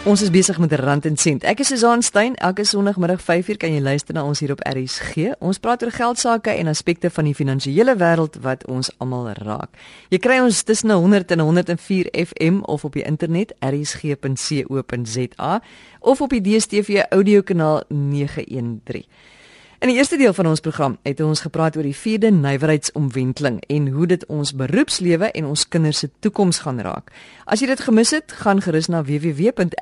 Ons 0.00 0.24
is 0.24 0.32
besig 0.32 0.56
met 0.58 0.72
Rand 0.72 1.04
en 1.04 1.16
Sent. 1.16 1.44
Ek 1.44 1.60
is 1.60 1.68
Susan 1.68 2.02
Stein. 2.02 2.34
Elke 2.40 2.64
Sondagmiddag 2.64 3.20
5uur 3.20 3.56
kan 3.60 3.68
jy 3.74 3.80
luister 3.84 4.14
na 4.16 4.24
ons 4.24 4.40
hier 4.40 4.50
op 4.50 4.60
RSG. 4.64 5.36
Ons 5.38 5.58
praat 5.60 5.82
oor 5.84 5.92
geld 5.92 6.18
sake 6.18 6.50
en 6.50 6.66
aspekte 6.72 7.10
van 7.12 7.24
die 7.28 7.34
finansiële 7.36 7.96
wêreld 8.00 8.40
wat 8.40 8.64
ons 8.66 8.88
almal 8.98 9.28
raak. 9.38 9.68
Jy 10.08 10.18
kry 10.18 10.40
ons 10.40 10.62
tussen 10.64 10.90
100 10.90 11.30
en 11.36 11.40
104 11.44 12.08
FM 12.16 12.64
of 12.64 12.84
op 12.88 12.92
die 12.96 13.04
internet 13.04 13.52
rsg.co.za 13.60 15.60
of 16.00 16.20
op 16.20 16.30
die 16.30 16.42
DStv 16.48 17.04
audiokanaal 17.10 17.82
913. 17.88 19.04
In 19.80 19.88
die 19.88 19.96
eerste 19.96 20.16
deel 20.20 20.34
van 20.36 20.44
ons 20.46 20.60
program 20.60 20.98
het 21.08 21.20
ons 21.24 21.40
gepraat 21.40 21.76
oor 21.76 21.86
die 21.88 21.96
vierde 21.96 22.28
nywerheidsomwenteling 22.30 23.62
en 23.72 23.88
hoe 23.88 24.06
dit 24.06 24.26
ons 24.28 24.52
beroepslewe 24.52 25.30
en 25.32 25.44
ons 25.48 25.68
kinders 25.72 25.98
se 26.04 26.10
toekoms 26.20 26.58
gaan 26.66 26.80
raak. 26.84 27.08
As 27.48 27.64
jy 27.64 27.66
dit 27.70 27.80
gemis 27.86 28.12
het, 28.12 28.28
gaan 28.42 28.60
gerus 28.60 28.92
na 28.92 29.00
www.rsg.co.za, 29.08 29.76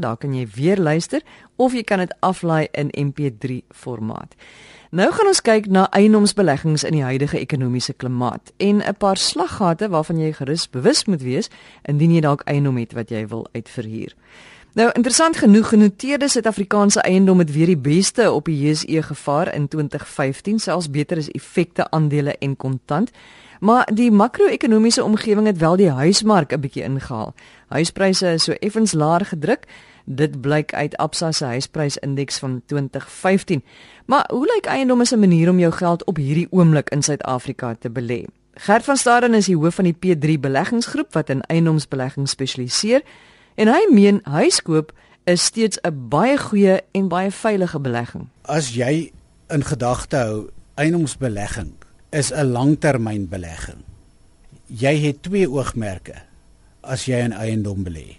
daar 0.00 0.16
kan 0.16 0.32
jy 0.32 0.48
weer 0.54 0.80
luister 0.80 1.20
of 1.60 1.76
jy 1.76 1.84
kan 1.84 2.00
dit 2.00 2.14
aflaai 2.24 2.72
in 2.72 2.88
MP3 2.96 3.68
formaat. 3.68 4.32
Nou 4.96 5.12
gaan 5.12 5.28
ons 5.28 5.44
kyk 5.44 5.68
na 5.68 5.84
eiendomsbeleggings 5.92 6.88
in 6.88 6.96
die 6.96 7.04
huidige 7.04 7.36
ekonomiese 7.36 7.92
klimaat 7.92 8.48
en 8.56 8.80
'n 8.80 8.96
paar 8.96 9.20
slaggate 9.20 9.88
waarvan 9.92 10.16
jy 10.16 10.32
gerus 10.32 10.70
bewus 10.70 11.04
moet 11.04 11.22
wees 11.22 11.50
indien 11.84 12.14
jy 12.14 12.20
dalk 12.20 12.42
eiendom 12.48 12.76
het 12.80 12.92
wat 12.92 13.10
jy 13.10 13.26
wil 13.28 13.48
uitverhuur. 13.52 14.16
Nou 14.72 14.88
interessant 14.92 15.36
genoeg 15.36 15.68
genoteerde 15.68 16.28
Suid-Afrikaanse 16.28 17.00
eiendom 17.00 17.38
het 17.38 17.52
weer 17.52 17.66
die 17.66 17.76
beste 17.76 18.30
op 18.32 18.44
die 18.48 18.56
JSE 18.56 19.02
gevaar 19.02 19.54
in 19.54 19.68
2015, 19.68 20.58
selfs 20.58 20.90
beter 20.90 21.16
as 21.20 21.28
effekte 21.28 21.90
aandele 21.90 22.38
en 22.38 22.56
kontant. 22.56 23.10
Maar 23.60 23.88
die 23.94 24.10
makro-ekonomiese 24.10 25.04
omgewing 25.04 25.46
het 25.46 25.58
wel 25.58 25.76
die 25.76 25.90
huismark 25.90 26.52
'n 26.52 26.60
bietjie 26.60 26.82
ingehaal. 26.82 27.34
Huispryse 27.68 28.32
is 28.32 28.44
so 28.44 28.52
effens 28.52 28.92
laer 28.92 29.24
gedruk. 29.24 29.66
Dit 30.04 30.40
blyk 30.40 30.74
uit 30.74 30.96
Absa 30.96 31.32
se 31.32 31.44
huisprysindeks 31.44 32.38
van 32.38 32.62
2015. 32.66 33.64
Maar 34.06 34.30
hoe 34.32 34.46
lyk 34.54 34.64
eiendom 34.64 35.00
as 35.00 35.12
'n 35.12 35.18
manier 35.18 35.50
om 35.50 35.58
jou 35.58 35.72
geld 35.72 36.04
op 36.04 36.16
hierdie 36.16 36.48
oomblik 36.50 36.90
in 36.90 37.02
Suid-Afrika 37.02 37.76
te 37.78 37.90
belê? 37.90 38.24
Gert 38.54 38.84
van 38.84 38.96
Staden 38.96 39.34
is 39.34 39.46
die 39.46 39.56
hoof 39.56 39.74
van 39.74 39.84
die 39.84 39.96
P3 39.96 40.40
beleggingsgroep 40.40 41.12
wat 41.12 41.28
in 41.28 41.40
eiendomsbelegging 41.40 42.28
spesialiseer. 42.28 43.02
En 43.54 43.68
hy 43.68 43.82
meen 43.92 44.20
huiskoop 44.24 44.92
is 45.24 45.44
steeds 45.44 45.78
'n 45.82 46.08
baie 46.08 46.38
goeie 46.38 46.80
en 46.92 47.08
baie 47.08 47.30
veilige 47.30 47.80
belegging. 47.80 48.28
As 48.42 48.74
jy 48.74 49.12
in 49.48 49.64
gedagte 49.64 50.16
hou, 50.16 50.50
eiendomsbelegging 50.74 51.72
is 52.10 52.32
'n 52.32 52.52
langtermynbelegging. 52.52 53.84
Jy 54.66 54.96
het 55.00 55.22
twee 55.22 55.50
oogmerke 55.50 56.22
as 56.80 57.04
jy 57.04 57.16
in 57.16 57.32
eiendom 57.32 57.84
belê. 57.84 58.16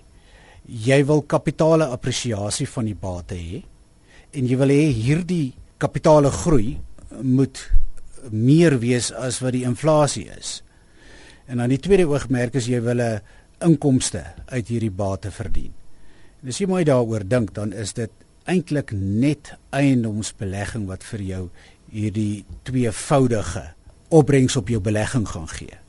Jy 0.66 1.06
wil 1.06 1.22
kapitale 1.22 1.86
appresiasie 1.86 2.68
van 2.68 2.86
die 2.86 2.96
bate 2.96 3.36
hê 3.36 3.64
en 4.32 4.48
jy 4.48 4.58
wil 4.58 4.70
hê 4.70 4.92
hierdie 4.92 5.54
kapitale 5.78 6.32
groei 6.32 6.80
moet 7.22 7.72
meer 8.32 8.80
wees 8.80 9.12
as 9.12 9.40
wat 9.40 9.52
die 9.52 9.66
inflasie 9.68 10.30
is. 10.40 10.64
En 11.48 11.58
dan 11.58 11.70
die 11.70 11.82
tweede 11.82 12.08
oogmerk 12.08 12.56
is 12.56 12.68
jy 12.68 12.82
wil 12.82 13.02
'n 13.02 13.22
inkomste 13.64 14.24
uit 14.46 14.68
hierdie 14.68 14.92
bate 14.92 15.32
verdien. 15.32 15.74
En 16.44 16.52
as 16.52 16.60
jy 16.60 16.68
mooi 16.68 16.84
daaroor 16.84 17.24
dink, 17.28 17.54
dan 17.56 17.74
is 17.74 17.94
dit 17.94 18.12
eintlik 18.46 18.92
net 18.92 19.54
eiendomsbelegging 19.72 20.90
wat 20.90 21.06
vir 21.08 21.24
jou 21.30 21.44
hierdie 21.94 22.44
tweevoudige 22.68 23.70
opbrengs 24.14 24.58
op 24.60 24.70
jou 24.70 24.82
belegging 24.84 25.28
gaan 25.30 25.48
gee. 25.48 25.80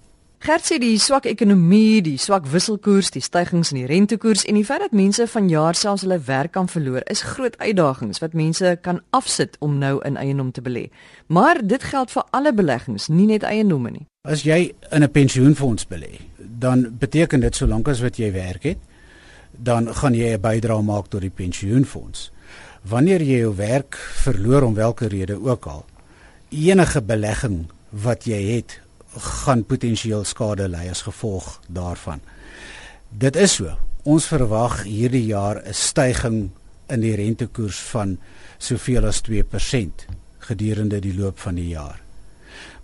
Gert 0.45 0.67
sê 0.69 0.77
die 0.77 0.99
swak 1.01 1.25
ekonomie, 1.25 2.03
die 2.05 2.19
swak 2.21 2.45
wisselkoers, 2.53 3.09
die 3.15 3.23
stygings 3.25 3.71
in 3.73 3.79
die 3.79 3.87
rentekoers 3.89 4.43
en 4.45 4.59
die 4.59 4.65
feit 4.69 4.83
dat 4.85 4.93
mense 4.93 5.25
vanjaar 5.33 5.73
selfs 5.73 6.05
hulle 6.05 6.19
werk 6.27 6.53
kan 6.53 6.69
verloor, 6.69 7.01
is 7.09 7.23
groot 7.25 7.57
uitdagings 7.63 8.21
wat 8.21 8.37
mense 8.37 8.75
kan 8.85 9.01
afsit 9.17 9.57
om 9.65 9.79
nou 9.81 9.95
in 10.05 10.19
eiendom 10.21 10.51
te 10.53 10.61
belê. 10.61 10.91
Maar 11.33 11.63
dit 11.65 11.89
geld 11.89 12.13
vir 12.13 12.29
alle 12.37 12.53
beleggings, 12.53 13.09
nie 13.09 13.25
net 13.33 13.49
eiendomme 13.49 13.95
nie. 13.95 14.05
As 14.29 14.45
jy 14.45 14.75
in 14.93 15.03
'n 15.03 15.11
pensioenfonds 15.11 15.89
belê, 15.89 16.21
dan 16.59 16.97
beteken 16.99 17.41
dit 17.41 17.57
solank 17.57 17.89
as 17.89 18.01
wat 18.01 18.17
jy 18.17 18.33
werk 18.33 18.63
het, 18.63 18.79
dan 19.51 19.95
gaan 19.95 20.15
jy 20.15 20.35
'n 20.35 20.41
bydrae 20.41 20.83
maak 20.83 21.09
tot 21.09 21.21
die 21.21 21.31
pensioenfonds. 21.31 22.31
Wanneer 22.83 23.23
jy 23.23 23.39
jou 23.39 23.55
werk 23.57 23.97
verloor 23.97 24.63
om 24.63 24.75
watter 24.75 25.09
rede 25.09 25.41
ook 25.41 25.67
al, 25.67 25.85
enige 26.51 27.03
belegging 27.03 27.67
wat 27.91 28.25
jy 28.25 28.57
het 28.57 28.81
gaan 29.17 29.65
potensieel 29.65 30.25
skade 30.25 30.69
ly 30.69 30.89
as 30.91 31.03
gevolg 31.03 31.61
daarvan. 31.69 32.21
Dit 33.09 33.37
is 33.37 33.55
so. 33.55 33.77
Ons 34.03 34.27
verwag 34.27 34.83
hierdie 34.83 35.27
jaar 35.27 35.63
'n 35.65 35.73
styging 35.73 36.51
in 36.89 37.01
die 37.01 37.15
rentekoers 37.15 37.81
van 37.81 38.19
soveel 38.59 39.07
as 39.07 39.21
2% 39.21 40.07
gedurende 40.39 41.01
die 41.01 41.15
loop 41.15 41.39
van 41.39 41.55
die 41.55 41.69
jaar. 41.69 42.04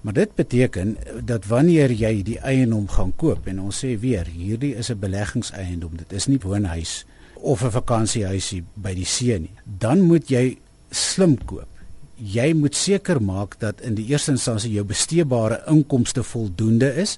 Maar 0.00 0.12
dit 0.12 0.34
beteken 0.34 0.96
dat 1.24 1.46
wanneer 1.46 1.92
jy 1.92 2.22
die 2.22 2.38
eiendom 2.38 2.88
gaan 2.88 3.12
koop 3.16 3.46
en 3.46 3.60
ons 3.60 3.84
sê 3.84 3.98
weer, 4.00 4.26
hierdie 4.26 4.74
is 4.74 4.90
'n 4.90 4.98
beleggingseiendom, 4.98 5.96
dit 5.96 6.12
is 6.12 6.26
nie 6.26 6.38
woonhuis 6.38 7.04
of 7.34 7.64
'n 7.64 7.70
vakansiehuisie 7.70 8.64
by 8.74 8.94
die 8.94 9.04
see 9.04 9.38
nie, 9.38 9.54
dan 9.64 10.00
moet 10.00 10.28
jy 10.28 10.58
slim 10.90 11.36
koop 11.44 11.68
jy 12.20 12.52
moet 12.56 12.76
seker 12.76 13.20
maak 13.22 13.56
dat 13.60 13.80
in 13.80 13.96
die 13.96 14.06
eerste 14.12 14.34
instansie 14.36 14.72
jou 14.74 14.84
besteedbare 14.84 15.62
inkomste 15.72 16.22
voldoende 16.22 16.92
is 17.00 17.16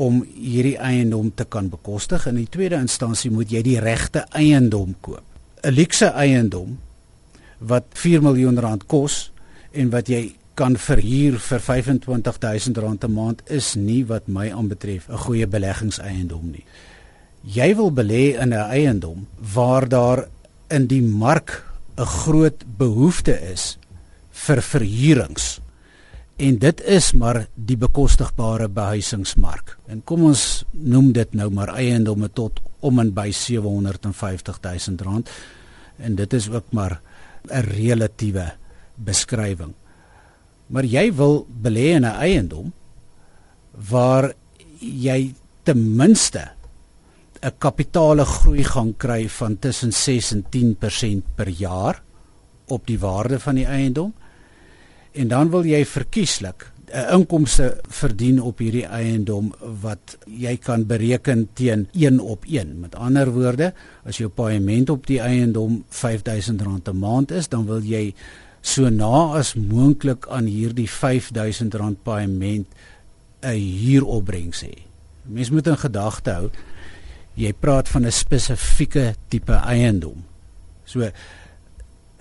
om 0.00 0.22
hierdie 0.24 0.76
eiendom 0.80 1.32
te 1.36 1.44
kan 1.44 1.68
bekostig 1.72 2.26
en 2.26 2.36
in 2.36 2.44
die 2.44 2.52
tweede 2.52 2.80
instansie 2.80 3.32
moet 3.32 3.52
jy 3.52 3.62
die 3.64 3.80
regte 3.80 4.24
eiendom 4.36 4.94
koop. 5.00 5.24
'n 5.64 5.72
Luukse 5.72 6.12
eiendom 6.12 6.78
wat 7.58 7.84
4 7.94 8.22
miljoen 8.22 8.58
rand 8.58 8.86
kos 8.86 9.30
en 9.72 9.90
wat 9.90 10.08
jy 10.08 10.34
kan 10.54 10.76
verhuur 10.76 11.38
vir 11.38 11.60
R25000 11.60 13.04
'n 13.04 13.12
maand 13.12 13.42
is 13.46 13.74
nie 13.74 14.04
wat 14.04 14.28
my 14.28 14.50
aanbetref 14.50 15.08
'n 15.08 15.16
goeie 15.16 15.46
beleggingseiendom 15.46 16.50
nie. 16.50 16.64
Jy 17.42 17.74
wil 17.76 17.90
belê 17.90 18.38
in 18.38 18.52
'n 18.52 18.70
eiendom 18.70 19.26
waar 19.54 19.88
daar 19.88 20.28
in 20.70 20.86
die 20.86 21.02
mark 21.02 21.64
'n 21.96 22.04
groot 22.04 22.64
behoefte 22.76 23.34
is 23.52 23.78
vir 24.30 24.62
verhuurings. 24.62 25.60
En 26.36 26.58
dit 26.58 26.80
is 26.80 27.12
maar 27.12 27.46
die 27.54 27.76
bekostigbare 27.76 28.68
behuisingsmark. 28.68 29.78
En 29.86 30.02
kom 30.04 30.24
ons 30.24 30.64
noem 30.70 31.12
dit 31.12 31.34
nou 31.34 31.50
maar 31.50 31.74
eiendomme 31.74 32.30
tot 32.32 32.60
om 32.80 32.98
en 32.98 33.12
by 33.12 33.30
750 33.30 34.58
000 34.60 34.96
rand. 35.02 35.30
En 35.96 36.14
dit 36.14 36.32
is 36.32 36.50
ook 36.50 36.72
maar 36.72 37.00
'n 37.50 37.60
relatiewe 37.60 38.52
beskrywing. 38.96 39.74
Maar 40.72 40.88
jy 40.88 41.10
wil 41.14 41.44
belê 41.62 41.92
in 41.96 42.04
'n 42.04 42.16
eiendom 42.16 42.72
waar 43.90 44.32
jy 44.80 45.34
ten 45.64 45.96
minste 45.96 46.50
'n 47.42 47.52
kapitale 47.58 48.24
groei 48.24 48.64
gaan 48.64 48.94
kry 48.96 49.28
van 49.28 49.58
tussen 49.58 49.92
6 49.92 50.32
en 50.32 50.44
10% 50.50 51.24
per 51.34 51.48
jaar 51.48 52.02
op 52.66 52.86
die 52.86 52.98
waarde 52.98 53.40
van 53.40 53.54
die 53.54 53.66
eiendom 53.66 54.12
en 55.12 55.28
dan 55.28 55.50
wil 55.50 55.64
jy 55.64 55.84
verkieslik 55.84 56.72
'n 56.92 57.08
inkomste 57.16 57.80
verdien 57.88 58.40
op 58.40 58.58
hierdie 58.58 58.86
eiendom 58.86 59.52
wat 59.80 60.18
jy 60.26 60.56
kan 60.56 60.86
bereken 60.86 61.48
teen 61.56 61.88
1 61.92 62.20
op 62.20 62.44
1. 62.44 62.80
Met 62.80 62.94
ander 62.94 63.30
woorde, 63.32 63.72
as 64.04 64.18
jou 64.20 64.28
paaiement 64.28 64.90
op 64.90 65.06
die 65.06 65.20
eiendom 65.20 65.84
R5000 65.88 66.88
'n 66.88 66.98
maand 66.98 67.30
is, 67.30 67.48
dan 67.48 67.66
wil 67.66 67.80
jy 67.80 68.14
so 68.62 68.88
na 68.88 69.34
as 69.38 69.54
moontlik 69.58 70.28
aan 70.30 70.46
hierdie 70.46 70.86
R5000 70.86 71.98
paaiement 72.06 72.66
'n 73.42 73.58
huuropbrengs 73.58 74.62
hê. 74.62 74.86
Mens 75.26 75.50
moet 75.50 75.66
in 75.66 75.76
gedagte 75.76 76.30
hou 76.30 76.50
jy 77.34 77.52
praat 77.52 77.88
van 77.88 78.06
'n 78.06 78.12
spesifieke 78.12 79.14
tipe 79.28 79.52
eiendom. 79.52 80.24
So 80.84 81.10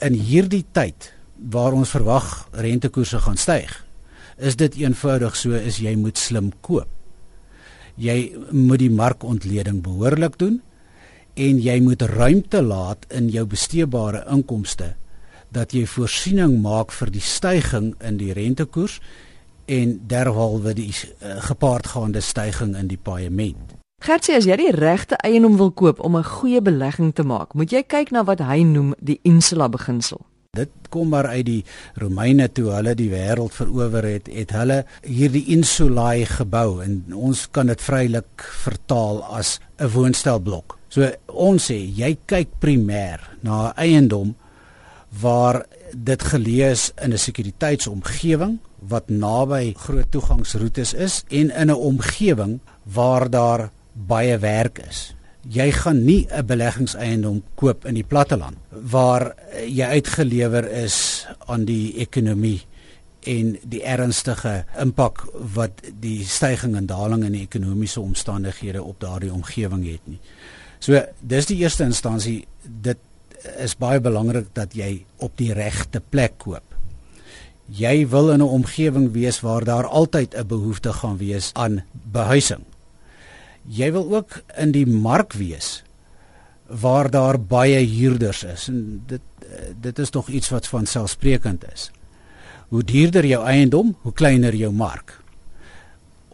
in 0.02 0.14
hierdie 0.14 0.66
tyd 0.72 1.14
waar 1.50 1.74
ons 1.74 1.90
verwag 1.90 2.48
rentekoerse 2.52 3.20
gaan 3.20 3.38
styg, 3.38 3.86
is 4.38 4.56
dit 4.56 4.76
eenvoudig 4.76 5.36
so 5.36 5.52
is 5.52 5.78
jy 5.78 5.96
moet 5.96 6.18
slim 6.18 6.52
koop. 6.62 6.88
Jy 7.96 8.34
moet 8.52 8.80
die 8.80 8.90
markontleding 8.90 9.82
behoorlik 9.82 10.38
doen 10.38 10.62
en 11.36 11.60
jy 11.62 11.80
moet 11.80 12.02
ruimte 12.02 12.62
laat 12.62 13.06
in 13.10 13.30
jou 13.30 13.46
besteedbare 13.46 14.26
inkomste 14.30 14.96
dat 15.52 15.76
jy 15.76 15.86
voorsiening 15.86 16.62
maak 16.64 16.92
vir 16.96 17.12
die 17.12 17.24
stygings 17.24 18.00
in 18.00 18.18
die 18.18 18.32
rentekoers 18.34 19.00
en 19.72 20.00
derhalwe 20.08 20.74
die 20.74 20.92
uh, 20.92 21.38
gepaardgaande 21.48 22.24
stygings 22.24 22.80
in 22.80 22.90
die 22.92 23.00
paaiement. 23.00 23.78
Gertsie, 24.02 24.34
as 24.34 24.48
jy 24.50 24.56
die 24.58 24.72
regte 24.74 25.20
eiendom 25.22 25.60
wil 25.60 25.72
koop 25.78 26.00
om 26.02 26.18
'n 26.18 26.26
goeie 26.26 26.62
belegging 26.62 27.14
te 27.14 27.24
maak, 27.24 27.54
moet 27.54 27.72
jy 27.72 27.84
kyk 27.84 28.12
na 28.12 28.24
wat 28.24 28.40
hy 28.40 28.64
noem 28.64 28.96
die 28.98 29.20
insula 29.24 29.70
beginsel. 29.70 30.26
Dit 30.52 30.72
kom 30.90 31.08
maar 31.10 31.28
uit 31.28 31.46
die 31.46 31.64
Romeine 31.96 32.50
toe 32.52 32.72
hulle 32.72 32.96
die 32.96 33.08
wêreld 33.08 33.54
verower 33.54 34.04
het, 34.04 34.28
het 34.28 34.52
hulle 34.52 34.86
hierdie 35.06 35.46
insulae 35.54 36.26
gebou 36.26 36.82
en 36.84 37.14
ons 37.14 37.46
kan 37.52 37.68
dit 37.72 37.82
vrylik 37.82 38.44
vertaal 38.64 39.24
as 39.24 39.60
'n 39.80 39.88
woonstelblok. 39.88 40.78
So 40.90 41.08
ons 41.28 41.72
sê 41.72 41.78
jy 41.78 42.18
kyk 42.26 42.48
primêr 42.60 43.20
na 43.44 43.70
'n 43.70 43.74
eiendom 43.78 44.36
waar 45.20 45.66
dit 45.94 46.24
geleë 46.24 46.72
is 46.72 46.92
in 47.02 47.14
'n 47.14 47.18
sekuriteitsomgewing 47.18 48.60
wat 48.80 49.10
naby 49.10 49.74
groot 49.78 50.12
toegangsroetes 50.12 50.94
is 50.94 51.24
en 51.30 51.52
in 51.52 51.70
'n 51.70 51.76
omgewing 51.76 52.60
waar 52.84 53.30
daar 53.30 53.70
baie 53.94 54.38
werk 54.38 54.80
is 54.90 55.14
jy 55.50 55.72
gaan 55.72 56.06
nie 56.06 56.28
'n 56.30 56.46
beleggingseiendom 56.46 57.44
koop 57.56 57.86
in 57.86 57.94
die 57.94 58.04
platteland 58.04 58.58
waar 58.70 59.36
jy 59.68 59.86
uitgelewer 59.86 60.72
is 60.72 61.28
aan 61.46 61.66
die 61.66 61.98
ekonomie 61.98 62.62
en 63.22 63.58
die 63.64 63.84
ernstige 63.84 64.66
impak 64.80 65.26
wat 65.54 65.82
die 66.00 66.26
stygings 66.26 66.78
en 66.78 66.86
dalings 66.86 67.26
in 67.26 67.32
die 67.32 67.42
ekonomiese 67.42 68.02
omstandighede 68.02 68.84
op 68.84 69.00
daardie 69.00 69.34
omgewing 69.34 69.86
het 69.92 70.02
nie. 70.04 70.20
So 70.80 71.02
dis 71.20 71.46
die 71.46 71.58
eerste 71.58 71.84
instansie 71.84 72.48
dit 72.64 72.98
is 73.58 73.78
baie 73.78 74.00
belangrik 74.00 74.48
dat 74.54 74.74
jy 74.74 75.06
op 75.18 75.38
die 75.38 75.54
regte 75.54 76.02
plek 76.10 76.38
koop. 76.38 76.64
Jy 77.72 78.08
wil 78.08 78.32
in 78.32 78.42
'n 78.42 78.54
omgewing 78.60 79.12
wees 79.12 79.40
waar 79.40 79.64
daar 79.64 79.88
altyd 79.88 80.36
'n 80.36 80.48
behoefte 80.48 80.94
gaan 80.94 81.18
wees 81.18 81.52
aan 81.54 81.84
behuising 81.92 82.66
jy 83.68 83.92
wil 83.94 84.10
ook 84.16 84.42
in 84.58 84.74
die 84.74 84.86
mark 84.88 85.34
wees 85.38 85.82
waar 86.82 87.10
daar 87.12 87.40
baie 87.40 87.82
huurders 87.86 88.44
is 88.48 88.68
en 88.72 89.04
dit 89.08 89.22
dit 89.82 90.00
is 90.00 90.10
tog 90.10 90.30
iets 90.30 90.50
wat 90.50 90.68
van 90.68 90.86
selfsprekend 90.86 91.66
is. 91.74 91.90
Hoe 92.70 92.84
duurder 92.88 93.26
jou 93.26 93.42
eiendom, 93.44 93.96
hoe 94.02 94.14
kleiner 94.14 94.56
jou 94.56 94.72
mark. 94.72 95.18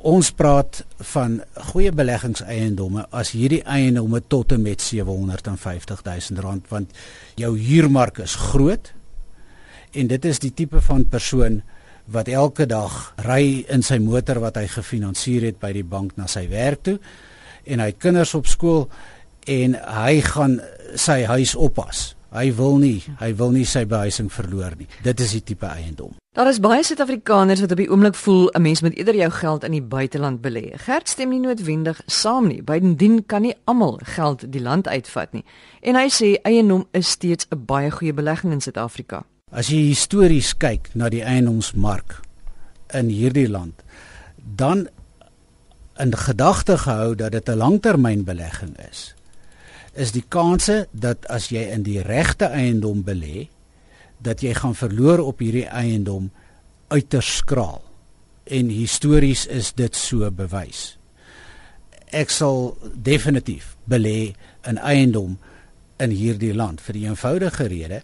Ons 0.07 0.29
praat 0.31 0.85
van 1.09 1.33
goeie 1.73 1.91
beleggingseiendomme 1.91 3.09
as 3.11 3.33
hierdie 3.35 3.59
eiendomme 3.67 4.21
tot 4.31 4.53
en 4.55 4.61
met 4.63 4.79
750 4.79 6.03
000 6.05 6.43
rand 6.45 6.69
want 6.71 6.93
jou 7.35 7.49
huurmark 7.59 8.21
is 8.23 8.37
groot 8.53 8.93
en 9.91 10.07
dit 10.07 10.27
is 10.29 10.39
die 10.39 10.53
tipe 10.55 10.79
van 10.85 11.03
persoon 11.11 11.59
wat 12.15 12.31
elke 12.31 12.69
dag 12.71 12.95
ry 13.25 13.65
in 13.73 13.83
sy 13.83 13.97
motor 13.99 14.39
wat 14.39 14.61
hy 14.61 14.69
gefinansier 14.71 15.49
het 15.49 15.59
by 15.59 15.73
die 15.75 15.83
bank 15.83 16.15
na 16.15 16.29
sy 16.31 16.45
werk 16.53 16.85
toe 16.87 16.95
en 17.67 17.83
hy 17.83 17.91
het 17.91 17.99
kinders 17.99 18.31
op 18.39 18.47
skool 18.47 18.85
en 19.43 19.75
hy 19.75 20.21
gaan 20.23 20.61
sy 20.95 21.25
huis 21.27 21.55
oppas. 21.55 22.13
Hy 22.29 22.51
wil 22.57 22.77
nie, 22.77 23.03
hy 23.21 23.29
wil 23.39 23.53
nie 23.55 23.65
sy 23.65 23.85
behuising 23.87 24.27
verloor 24.33 24.75
nie. 24.77 24.87
Dit 25.03 25.21
is 25.23 25.31
die 25.31 25.43
tipe 25.43 25.67
eiendom. 25.67 26.15
Daar 26.35 26.49
is 26.51 26.59
baie 26.61 26.83
Suid-Afrikaners 26.83 27.63
wat 27.63 27.71
op 27.73 27.79
die 27.79 27.87
oomblik 27.89 28.15
voel 28.15 28.49
'n 28.53 28.61
mens 28.61 28.81
moet 28.81 28.97
eerder 28.97 29.15
jou 29.15 29.31
geld 29.31 29.63
in 29.63 29.71
die 29.71 29.81
buiteland 29.81 30.41
belê. 30.41 30.75
Gert 30.75 31.09
stem 31.09 31.29
nie 31.29 31.39
noodwendig 31.39 32.01
saam 32.05 32.47
nie. 32.47 32.61
Bydien 32.61 33.25
kan 33.25 33.41
nie 33.41 33.55
almal 33.63 33.99
geld 34.03 34.51
die 34.51 34.61
land 34.61 34.87
uitvat 34.87 35.33
nie. 35.33 35.43
En 35.81 35.95
hy 35.95 36.09
sê 36.09 36.41
eiendom 36.43 36.85
is 36.91 37.09
steeds 37.09 37.47
'n 37.49 37.65
baie 37.65 37.91
goeie 37.91 38.13
belegging 38.13 38.53
in 38.53 38.61
Suid-Afrika. 38.61 39.23
As 39.51 39.67
jy 39.67 39.87
histories 39.87 40.57
kyk 40.57 40.89
na 40.93 41.09
die 41.09 41.23
eiendomsmark 41.23 42.21
in 42.93 43.09
hierdie 43.09 43.49
land, 43.49 43.83
dan 44.55 44.87
in 45.97 46.17
gedagte 46.17 46.77
gehou 46.77 47.15
dat 47.15 47.31
dit 47.31 47.49
'n 47.49 47.57
langtermynbelegging 47.57 48.77
is 48.91 49.16
is 49.97 50.13
die 50.13 50.25
kanse 50.29 50.85
dat 50.93 51.25
as 51.33 51.49
jy 51.49 51.63
in 51.73 51.83
die 51.85 52.01
regte 52.05 52.51
eiendom 52.53 53.01
belê 53.05 53.47
dat 54.23 54.43
jy 54.45 54.53
gaan 54.57 54.75
verloor 54.77 55.23
op 55.25 55.41
hierdie 55.41 55.67
eiendom 55.69 56.29
uiters 56.93 57.37
skraal. 57.41 57.81
En 58.45 58.69
histories 58.71 59.45
is 59.51 59.73
dit 59.77 59.95
so 59.95 60.29
bewys. 60.31 60.95
Ek 62.15 62.31
sal 62.31 62.77
definitief 62.93 63.75
belê 63.89 64.33
in 64.69 64.79
eiendom 64.79 65.35
in 66.01 66.13
hierdie 66.13 66.53
land 66.55 66.81
vir 66.81 66.97
die 66.97 67.05
eenvoudige 67.09 67.67
rede. 67.67 68.01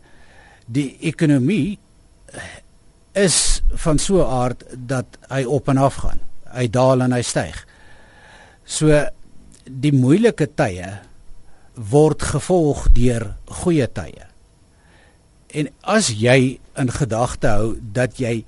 Die 0.65 0.97
ekonomie 1.05 1.77
is 3.13 3.61
van 3.85 3.99
so 3.99 4.21
'n 4.21 4.29
aard 4.41 4.63
dat 4.75 5.17
hy 5.29 5.43
op 5.45 5.69
en 5.69 5.77
af 5.77 5.95
gaan. 5.95 6.19
Hy 6.53 6.67
daal 6.67 7.01
en 7.01 7.11
hy 7.11 7.21
styg. 7.21 7.67
So 8.65 9.07
die 9.65 9.93
moeilike 9.93 10.49
tye 10.55 10.99
word 11.75 12.21
gevolg 12.21 12.87
deur 12.93 13.33
goeie 13.63 13.87
tye. 13.87 14.27
En 15.53 15.69
as 15.81 16.09
jy 16.17 16.59
in 16.77 16.89
gedagte 16.89 17.47
hou 17.47 17.73
dat 17.93 18.17
jy 18.21 18.43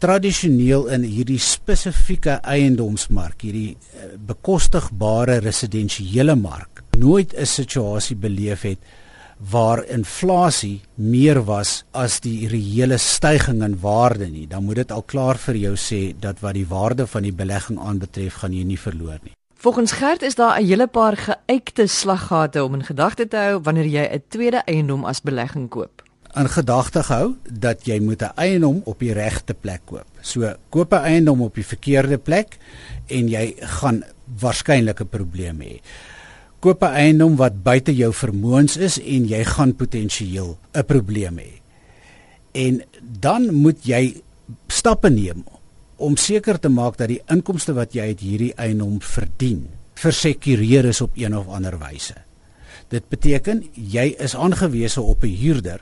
tradisioneel 0.00 0.86
in 0.94 1.04
hierdie 1.04 1.40
spesifieke 1.40 2.38
eiendomsmark, 2.48 3.42
hierdie 3.44 3.74
eh, 3.76 4.14
bekostigbare 4.16 5.40
residensiële 5.44 6.36
mark, 6.36 6.82
nooit 6.96 7.34
'n 7.36 7.46
situasie 7.46 8.16
beleef 8.16 8.62
het 8.62 8.78
waar 9.40 9.84
inflasie 9.88 10.80
meer 10.94 11.44
was 11.44 11.84
as 11.92 12.20
die 12.20 12.48
reële 12.48 12.98
stygings 12.98 13.64
in 13.64 13.80
waarde 13.80 14.28
nie, 14.28 14.46
dan 14.46 14.64
moet 14.64 14.76
dit 14.76 14.92
al 14.92 15.02
klaar 15.02 15.38
vir 15.38 15.56
jou 15.56 15.76
sê 15.76 16.12
dat 16.20 16.40
wat 16.40 16.54
die 16.54 16.66
waarde 16.68 17.06
van 17.06 17.22
die 17.22 17.32
belegging 17.32 17.78
aanbetref, 17.78 18.34
gaan 18.34 18.52
jy 18.52 18.64
nie 18.64 18.78
verloor 18.78 19.18
nie. 19.24 19.32
Volgens 19.60 19.92
Gert 19.92 20.22
is 20.22 20.34
daar 20.34 20.60
'n 20.60 20.64
hele 20.64 20.86
paar 20.86 21.16
geuite 21.16 21.86
slaggate 21.86 22.64
om 22.64 22.74
in 22.74 22.84
gedagte 22.84 23.28
te 23.28 23.36
hou 23.36 23.60
wanneer 23.62 23.86
jy 23.86 24.04
'n 24.12 24.22
tweede 24.28 24.62
eiendom 24.64 25.04
as 25.04 25.20
belegging 25.20 25.68
koop. 25.68 26.02
In 26.34 26.48
gedagte 26.48 27.00
hou 27.00 27.34
dat 27.52 27.84
jy 27.84 28.00
moet 28.00 28.22
'n 28.22 28.32
eiendom 28.34 28.80
op 28.84 28.98
die 28.98 29.12
regte 29.12 29.54
plek 29.54 29.80
koop. 29.84 30.06
So 30.20 30.54
koop 30.68 30.92
'n 30.92 31.04
eiendom 31.04 31.42
op 31.42 31.54
die 31.54 31.66
verkeerde 31.66 32.18
plek 32.18 32.58
en 33.06 33.28
jy 33.28 33.54
gaan 33.58 34.04
waarskynlik 34.40 35.00
'n 35.00 35.08
probleem 35.08 35.60
hê. 35.60 35.80
Koop 36.58 36.82
'n 36.82 36.94
eiendom 36.94 37.36
wat 37.36 37.62
buite 37.62 37.96
jou 37.96 38.12
vermoëns 38.12 38.76
is 38.76 38.98
en 39.00 39.26
jy 39.26 39.44
gaan 39.44 39.76
potensieel 39.76 40.58
'n 40.72 40.84
probleem 40.84 41.38
hê. 41.38 41.60
En 42.52 42.82
dan 43.20 43.54
moet 43.54 43.84
jy 43.84 44.22
stappe 44.66 45.10
neem 45.10 45.44
om 46.00 46.16
seker 46.16 46.58
te 46.60 46.70
maak 46.72 46.96
dat 46.98 47.12
die 47.12 47.20
inkomste 47.28 47.74
wat 47.76 47.94
jy 47.94 48.10
uit 48.12 48.24
hierdie 48.24 48.54
eiendom 48.56 48.98
verdien 49.04 49.68
versekureer 50.00 50.88
is 50.88 51.00
op 51.04 51.16
een 51.18 51.36
of 51.36 51.48
ander 51.52 51.76
wyse. 51.78 52.16
Dit 52.88 53.08
beteken 53.12 53.62
jy 53.74 54.14
is 54.18 54.34
aangewese 54.34 55.02
op 55.02 55.22
'n 55.22 55.36
huurder 55.36 55.80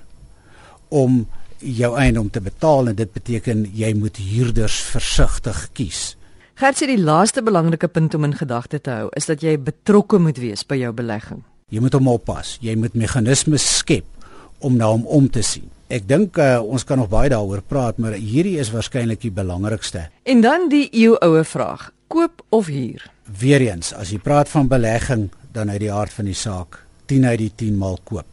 om 0.89 1.27
jou 1.59 1.97
eiendom 1.97 2.31
te 2.31 2.41
betaal 2.41 2.89
en 2.89 2.95
dit 2.95 3.13
beteken 3.13 3.71
jy 3.75 3.95
moet 3.95 4.17
huurders 4.17 4.81
versigtig 4.81 5.69
kies. 5.73 6.17
Gert 6.55 6.77
sê 6.77 6.87
die 6.87 6.99
laaste 6.99 7.43
belangrike 7.43 7.89
punt 7.89 8.15
om 8.15 8.25
in 8.25 8.35
gedagte 8.35 8.81
te 8.81 8.91
hou 8.91 9.09
is 9.17 9.27
dat 9.27 9.41
jy 9.41 9.59
betrokke 9.59 10.19
moet 10.19 10.39
wees 10.39 10.67
by 10.67 10.75
jou 10.75 10.93
belegging. 10.93 11.43
Jy 11.69 11.81
moet 11.81 11.93
hom 11.93 12.09
oppas. 12.09 12.57
Jy 12.61 12.75
moet 12.75 12.95
meganismes 12.95 13.77
skep 13.79 14.05
om 14.59 14.77
na 14.77 14.89
hom 14.91 15.07
om 15.07 15.31
te 15.31 15.43
sien. 15.43 15.71
Ek 15.89 16.05
dink 16.05 16.37
uh, 16.37 16.59
ons 16.61 16.85
kan 16.85 17.01
nog 17.01 17.09
baie 17.09 17.31
daaroor 17.33 17.63
praat, 17.65 17.97
maar 17.97 18.13
hierdie 18.13 18.59
is 18.61 18.69
waarskynlik 18.75 19.23
die 19.23 19.33
belangrikste. 19.33 20.11
En 20.29 20.43
dan 20.45 20.67
die 20.69 20.85
eeuoue 20.93 21.45
vraag: 21.49 21.87
koop 22.13 22.43
of 22.53 22.69
huur? 22.69 23.07
Weereens, 23.25 23.95
as 23.97 24.13
jy 24.13 24.19
praat 24.21 24.53
van 24.53 24.69
belegging, 24.69 25.31
dan 25.57 25.73
uit 25.73 25.81
die 25.87 25.93
aard 25.93 26.13
van 26.13 26.29
die 26.29 26.37
saak, 26.37 26.83
10 27.09 27.25
uit 27.25 27.39
die 27.41 27.53
10 27.65 27.79
maal 27.81 27.97
koop. 28.05 28.29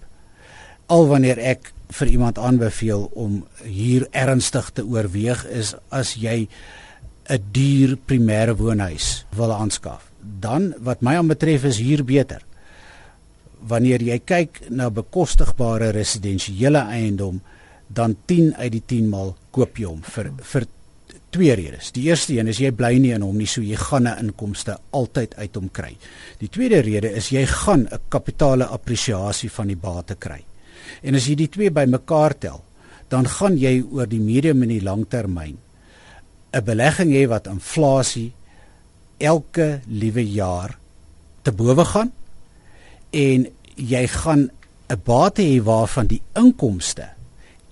Al 0.91 1.08
wanneer 1.08 1.39
ek 1.39 1.72
vir 1.96 2.12
iemand 2.12 2.41
aanbeveel 2.44 3.08
om 3.15 3.46
hier 3.63 4.04
ernstig 4.12 4.74
te 4.76 4.84
oorweeg 4.84 5.46
is 5.48 5.76
as 5.96 6.18
jy 6.20 6.50
'n 7.30 7.39
duur 7.56 7.96
primêre 8.06 8.56
woonhuis 8.56 9.26
wil 9.32 9.54
aanskaf, 9.54 10.12
dan 10.20 10.74
wat 10.80 11.02
my 11.02 11.15
aanbetref 11.15 11.63
is 11.63 11.80
hier 11.80 12.04
beter 12.04 12.44
wanneer 13.67 14.01
jy 14.01 14.19
kyk 14.19 14.62
na 14.69 14.89
bekostigbare 14.93 15.91
residensiële 15.95 16.86
eiendom 16.93 17.41
dan 17.88 18.15
10 18.25 18.56
uit 18.56 18.71
die 18.71 18.84
10 18.86 19.10
maal 19.10 19.36
koop 19.51 19.78
jy 19.78 19.89
hom 19.89 20.01
vir 20.01 20.32
vir 20.54 20.67
twee 21.36 21.56
redes. 21.56 21.91
Die 21.91 22.06
eerste 22.08 22.34
een 22.38 22.47
is 22.47 22.62
jy 22.63 22.71
bly 22.71 22.93
nie 23.01 23.12
in 23.12 23.23
hom 23.25 23.36
nie, 23.38 23.47
so 23.47 23.62
jy 23.62 23.75
gaan 23.75 24.08
'n 24.08 24.19
inkomste 24.28 24.78
altyd 24.91 25.36
uit 25.36 25.56
hom 25.56 25.69
kry. 25.69 25.97
Die 26.39 26.47
tweede 26.47 26.80
rede 26.82 27.12
is 27.12 27.30
jy 27.30 27.45
gaan 27.45 27.88
'n 27.91 27.99
kapitale 28.10 28.65
appresiasie 28.65 29.51
van 29.51 29.67
die 29.67 29.75
bate 29.75 30.15
kry. 30.15 30.43
En 31.04 31.15
as 31.15 31.28
jy 31.28 31.36
die 31.36 31.49
twee 31.49 31.71
bymekaar 31.71 32.38
tel, 32.39 32.63
dan 33.10 33.25
gaan 33.25 33.58
jy 33.58 33.84
oor 33.91 34.08
die 34.08 34.19
medium 34.19 34.63
en 34.63 34.69
die 34.69 34.82
langtermyn 34.82 35.58
'n 36.54 36.63
belegging 36.63 37.12
hê 37.12 37.28
wat 37.28 37.47
inflasie 37.47 38.32
elke 39.17 39.82
liewe 39.88 40.23
jaar 40.32 40.78
te 41.43 41.51
bowe 41.51 41.86
gaan 41.86 42.12
en 43.12 43.47
jy 43.76 44.08
gaan 44.08 44.50
'n 44.88 45.02
bate 45.04 45.42
hê 45.42 45.62
waarvan 45.64 46.08
die 46.08 46.22
inkomste 46.34 47.10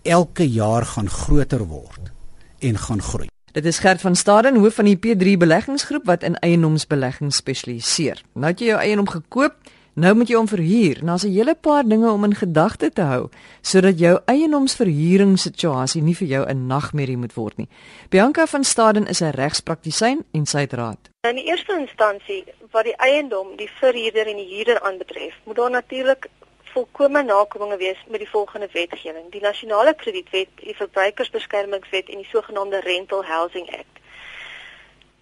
elke 0.02 0.50
jaar 0.50 0.86
gaan 0.86 1.10
groter 1.10 1.68
word 1.68 2.12
en 2.60 2.78
gaan 2.78 3.02
groei. 3.02 3.28
Dit 3.54 3.66
is 3.66 3.80
Gert 3.80 4.02
van 4.02 4.16
Staden, 4.16 4.56
hoof 4.56 4.74
van 4.74 4.86
die 4.86 4.98
P3 4.98 5.38
beleggingsgroep 5.38 6.06
wat 6.06 6.24
in 6.24 6.40
eiendomsbelegging 6.40 7.34
spesialiseer. 7.34 8.24
Nou 8.34 8.50
het 8.50 8.60
jy 8.60 8.72
jou 8.72 8.80
eiendom 8.80 9.10
gekoop, 9.10 9.54
nou 9.94 10.16
moet 10.16 10.28
jy 10.28 10.36
hom 10.36 10.50
verhuur. 10.50 11.04
Nou 11.04 11.16
is 11.16 11.24
'n 11.24 11.32
hele 11.32 11.56
paar 11.56 11.88
dinge 11.88 12.12
om 12.12 12.24
in 12.24 12.36
gedagte 12.36 12.90
te 12.90 13.02
hou 13.02 13.30
sodat 13.62 14.00
jou 14.00 14.20
eiendomsverhuuringssituasie 14.26 16.02
nie 16.02 16.16
vir 16.16 16.28
jou 16.28 16.46
'n 16.50 16.68
nagmerrie 16.68 17.18
moet 17.18 17.34
word 17.34 17.58
nie. 17.58 17.70
Bianca 18.10 18.46
van 18.46 18.64
Staden 18.64 19.08
is 19.08 19.22
'n 19.22 19.30
regspraktisyn 19.30 20.24
en 20.32 20.46
sy 20.46 20.60
het 20.60 20.74
raad. 20.74 21.13
In 21.28 21.38
die 21.40 21.46
eerste 21.48 21.72
instansie 21.80 22.42
wat 22.72 22.84
die 22.84 22.96
eiendom, 23.00 23.54
die 23.56 23.70
verhuurder 23.78 24.28
en 24.28 24.40
die 24.42 24.48
huurder 24.50 24.82
aanbetref, 24.84 25.36
moet 25.44 25.56
daar 25.56 25.70
natuurlik 25.72 26.26
volkomme 26.74 27.22
nakominge 27.24 27.78
wees 27.80 28.02
met 28.08 28.20
die 28.20 28.30
volgende 28.30 28.68
wetgewing: 28.74 29.30
die 29.32 29.42
Nasionale 29.42 29.94
Kredietwet, 30.02 30.50
die 30.56 30.76
Verbruikersbeskermingswet 30.76 32.10
en 32.10 32.26
die 32.26 32.28
sogenaamde 32.32 32.82
Rental 32.84 33.24
Housing 33.26 33.72
Act. 33.72 34.02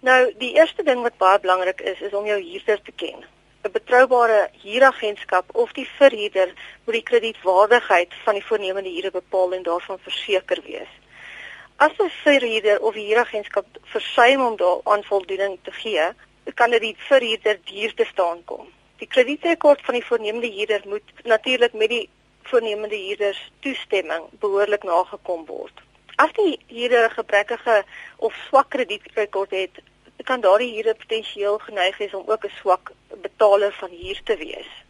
Nou, 0.00 0.32
die 0.38 0.50
eerste 0.56 0.82
ding 0.82 1.04
wat 1.06 1.20
baie 1.22 1.38
belangrik 1.40 1.80
is, 1.92 2.00
is 2.00 2.18
om 2.18 2.26
jou 2.26 2.40
huurder 2.40 2.82
te 2.82 2.96
ken. 3.04 3.22
'n 3.62 3.70
Betroubare 3.70 4.48
huuragentskap 4.64 5.54
of 5.54 5.72
die 5.72 5.86
verhuurder 6.00 6.50
moet 6.84 6.98
die 6.98 7.06
kredietwaardigheid 7.12 8.18
van 8.24 8.40
die 8.40 8.46
voornemende 8.50 8.90
huurder 8.90 9.14
bepaal 9.20 9.54
en 9.54 9.62
daarvan 9.62 10.02
verseker 10.10 10.62
wees. 10.66 10.90
As 11.76 11.92
'n 11.98 12.08
verhuurder 12.08 12.80
of 12.80 12.94
huuragentskap 12.94 13.66
versuim 13.82 14.40
om 14.40 14.56
daaraan 14.56 15.04
voldoening 15.04 15.58
te 15.62 15.72
gee, 15.72 16.06
kan 16.54 16.70
dit 16.70 16.80
die 16.80 16.96
verhuurder 16.98 17.58
duur 17.64 17.94
te 17.94 18.04
staan 18.04 18.44
kom. 18.44 18.68
Die 18.96 19.08
kredietrekord 19.08 19.80
van 19.84 19.94
die 19.94 20.04
voornemende 20.04 20.50
huurder 20.50 20.82
moet 20.84 21.12
natuurlik 21.22 21.72
met 21.72 21.88
die 21.88 22.08
voornemende 22.42 22.96
huurder 22.96 23.50
toestemming 23.60 24.24
behoorlik 24.30 24.82
nagekom 24.82 25.46
word. 25.46 25.80
As 26.16 26.32
die 26.32 26.58
huurder 26.66 27.04
'n 27.08 27.10
gebrekkige 27.10 27.84
of 28.16 28.34
swak 28.48 28.70
kredietrekord 28.70 29.50
het, 29.50 29.82
kan 30.24 30.40
daardie 30.40 30.72
huurder 30.72 30.94
potensieel 30.94 31.58
geneig 31.58 31.98
wees 31.98 32.14
om 32.14 32.30
ook 32.30 32.44
'n 32.44 32.58
swak 32.60 32.92
betaler 33.22 33.72
van 33.72 33.90
huur 33.90 34.20
te 34.24 34.36
wees. 34.36 34.81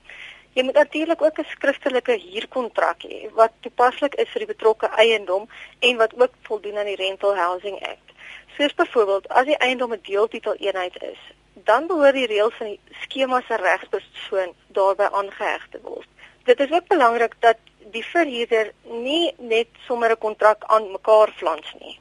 Jy 0.53 0.63
moet 0.63 0.75
natuurlik 0.75 1.23
ook 1.23 1.39
'n 1.39 1.45
skriftelike 1.49 2.13
huurkontrak 2.21 3.03
hê 3.03 3.31
wat 3.33 3.53
toepaslik 3.61 4.15
is 4.15 4.29
vir 4.29 4.39
die 4.45 4.55
betrokke 4.55 4.87
eiendom 4.87 5.49
en 5.79 5.97
wat 5.97 6.13
ook 6.21 6.35
voldoen 6.43 6.79
aan 6.79 6.91
die 6.91 6.97
Rental 6.97 7.37
Housing 7.37 7.79
Act. 7.83 8.09
Soos 8.57 8.75
byvoorbeeld 8.75 9.29
as 9.29 9.45
die 9.45 9.57
eiendom 9.57 9.93
'n 9.93 10.01
deeltitel 10.03 10.55
eenheid 10.55 11.03
is, 11.03 11.19
dan 11.55 11.87
behoort 11.87 12.15
die 12.15 12.27
reëls 12.27 12.55
van 12.55 12.67
die 12.67 12.81
skema 13.01 13.41
se 13.41 13.57
regspersoon 13.57 14.55
daarbey 14.67 15.09
aangeheg 15.11 15.67
te 15.71 15.79
word. 15.83 16.09
Dit 16.45 16.61
is 16.61 16.73
ook 16.73 16.87
belangrik 16.87 17.35
dat 17.39 17.57
die 17.79 18.05
verhuurder 18.05 18.73
nie 18.83 19.35
net 19.39 19.69
sommer 19.87 20.11
'n 20.11 20.19
kontrak 20.19 20.65
aan 20.67 20.91
mekaar 20.91 21.33
flans 21.37 21.75
nie. 21.81 21.99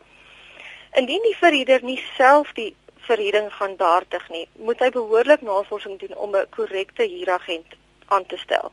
Indien 0.94 1.22
die 1.22 1.38
verhuurder 1.38 1.84
nie 1.84 2.04
self 2.18 2.52
die 2.54 2.76
verhuuring 2.96 3.54
gaan 3.54 3.76
behartig 3.76 4.30
nie, 4.30 4.48
moet 4.54 4.80
hy 4.80 4.90
behoorlik 4.90 5.42
navorsing 5.42 6.00
doen 6.00 6.18
om 6.18 6.36
'n 6.36 6.50
korrekte 6.50 7.04
huuragent 7.04 7.80
aan 8.12 8.26
te 8.26 8.38
stel. 8.38 8.72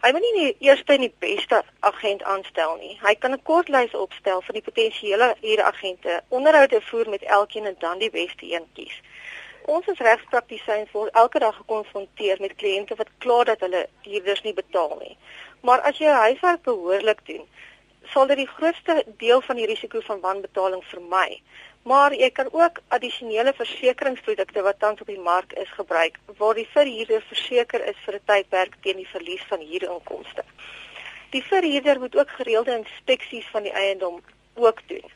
Hy 0.00 0.10
moet 0.16 0.24
nie 0.24 0.36
die 0.36 0.68
eerste 0.70 0.94
en 0.94 1.02
die 1.04 1.14
beste 1.20 1.58
agent 1.84 2.22
aanstel 2.34 2.78
nie. 2.80 2.94
Hy 3.02 3.14
kan 3.20 3.34
'n 3.36 3.42
kort 3.48 3.68
lys 3.68 3.94
opstel 3.94 4.40
van 4.46 4.54
die 4.56 4.62
potensiële 4.68 5.34
huuragente, 5.40 6.22
onderhoude 6.28 6.80
voer 6.80 7.08
met 7.08 7.22
elkeen 7.22 7.66
en 7.66 7.76
dan 7.78 7.98
die 7.98 8.10
beste 8.10 8.46
een 8.52 8.66
kies. 8.74 8.96
Ons 9.74 9.88
as 9.88 9.98
regspraktisyns 9.98 10.90
word 10.92 11.12
elke 11.22 11.38
dag 11.38 11.56
gekonfronteer 11.56 12.40
met 12.40 12.56
kliënte 12.62 12.96
wat 12.96 13.12
kla 13.18 13.44
dat 13.44 13.60
hulle 13.60 13.82
huurders 14.02 14.42
nie 14.42 14.54
betaal 14.54 14.96
nie. 15.00 15.16
Maar 15.60 15.80
as 15.80 15.98
jy 15.98 16.06
jou 16.06 16.16
huiswerk 16.16 16.62
behoorlik 16.62 17.20
doen, 17.26 17.44
sal 18.12 18.26
dit 18.26 18.40
die 18.40 18.52
grootste 18.56 19.04
deel 19.20 19.40
van 19.40 19.56
die 19.56 19.66
risiko 19.66 20.00
van 20.00 20.20
wanbetaling 20.20 20.84
vermy. 20.84 21.42
Maar 21.82 22.14
jy 22.14 22.30
kan 22.30 22.48
ook 22.52 22.80
addisionele 22.88 23.52
versekeringsprodukte 23.56 24.62
wat 24.62 24.78
tans 24.78 25.00
op 25.00 25.06
die 25.06 25.18
mark 25.18 25.52
is 25.52 25.70
gebruik 25.70 26.18
waar 26.36 26.54
die 26.54 26.68
verhuurder 26.72 27.22
verseker 27.28 27.86
is 27.86 27.96
vir 28.04 28.14
'n 28.14 28.26
tydperk 28.26 28.74
teen 28.80 28.96
die 28.96 29.08
verlies 29.08 29.44
van 29.48 29.60
huurinkomste. 29.60 30.44
Die 31.30 31.42
verhuurder 31.42 31.98
moet 31.98 32.16
ook 32.16 32.30
gereelde 32.30 32.76
inspeksies 32.76 33.48
van 33.50 33.62
die 33.62 33.72
eiendom 33.72 34.20
ook 34.54 34.80
doen. 34.86 35.08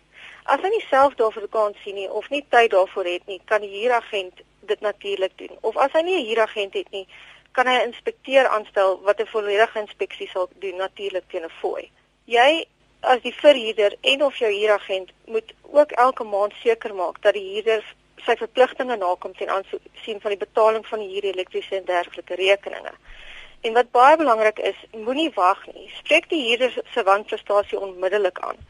As 0.45 0.61
hy 0.61 0.69
nie 0.69 0.87
self 0.89 1.15
daarvoor 1.15 1.49
kan 1.49 1.75
sien 1.83 1.95
nie 1.95 2.11
of 2.11 2.29
nie 2.31 2.45
tyd 2.49 2.71
daarvoor 2.71 3.05
het 3.05 3.27
nie, 3.27 3.41
kan 3.45 3.61
die 3.61 3.71
huuragent 3.81 4.41
dit 4.61 4.81
natuurlik 4.81 5.39
doen. 5.39 5.59
Of 5.61 5.77
as 5.77 5.93
hy 5.93 6.01
nie 6.01 6.21
'n 6.21 6.27
huuragent 6.27 6.75
het 6.75 6.91
nie, 6.91 7.07
kan 7.53 7.67
hy 7.67 7.75
'n 7.75 7.87
inspekteur 7.87 8.49
aanstel 8.49 9.01
wat 9.03 9.21
'n 9.21 9.27
volledige 9.27 9.79
inspeksie 9.79 10.29
sal 10.29 10.49
doen 10.59 10.77
natuurlik 10.77 11.25
teen 11.29 11.45
'n 11.45 11.59
fooi. 11.61 11.91
Jy 12.25 12.65
as 13.05 13.21
die 13.23 13.35
verhuurder 13.35 13.97
en 14.01 14.25
of 14.25 14.37
jou 14.37 14.51
huuragent 14.53 15.13
moet 15.27 15.53
ook 15.63 15.91
elke 15.91 16.25
maand 16.25 16.53
seker 16.63 16.95
maak 16.95 17.23
dat 17.23 17.35
die 17.35 17.47
huurder 17.53 17.85
sy 18.25 18.37
verpligtinge 18.41 18.97
nakom 18.97 19.35
ten 19.37 19.51
aansien 19.51 20.21
van 20.21 20.33
die 20.33 20.41
betaling 20.41 20.87
van 20.87 21.03
die 21.03 21.11
huur, 21.13 21.25
elektriese 21.33 21.77
en 21.77 21.85
dergelike 21.85 22.35
rekeninge. 22.41 22.93
En 23.65 23.73
wat 23.73 23.91
baie 23.91 24.17
belangrik 24.17 24.59
is, 24.59 24.81
moenie 24.93 25.31
wag 25.35 25.61
nie. 25.73 25.89
Spreek 25.99 26.29
die 26.29 26.43
huurder 26.49 26.75
se 26.93 27.03
wanprestasie 27.03 27.81
onmiddellik 27.81 28.41
aan. 28.41 28.61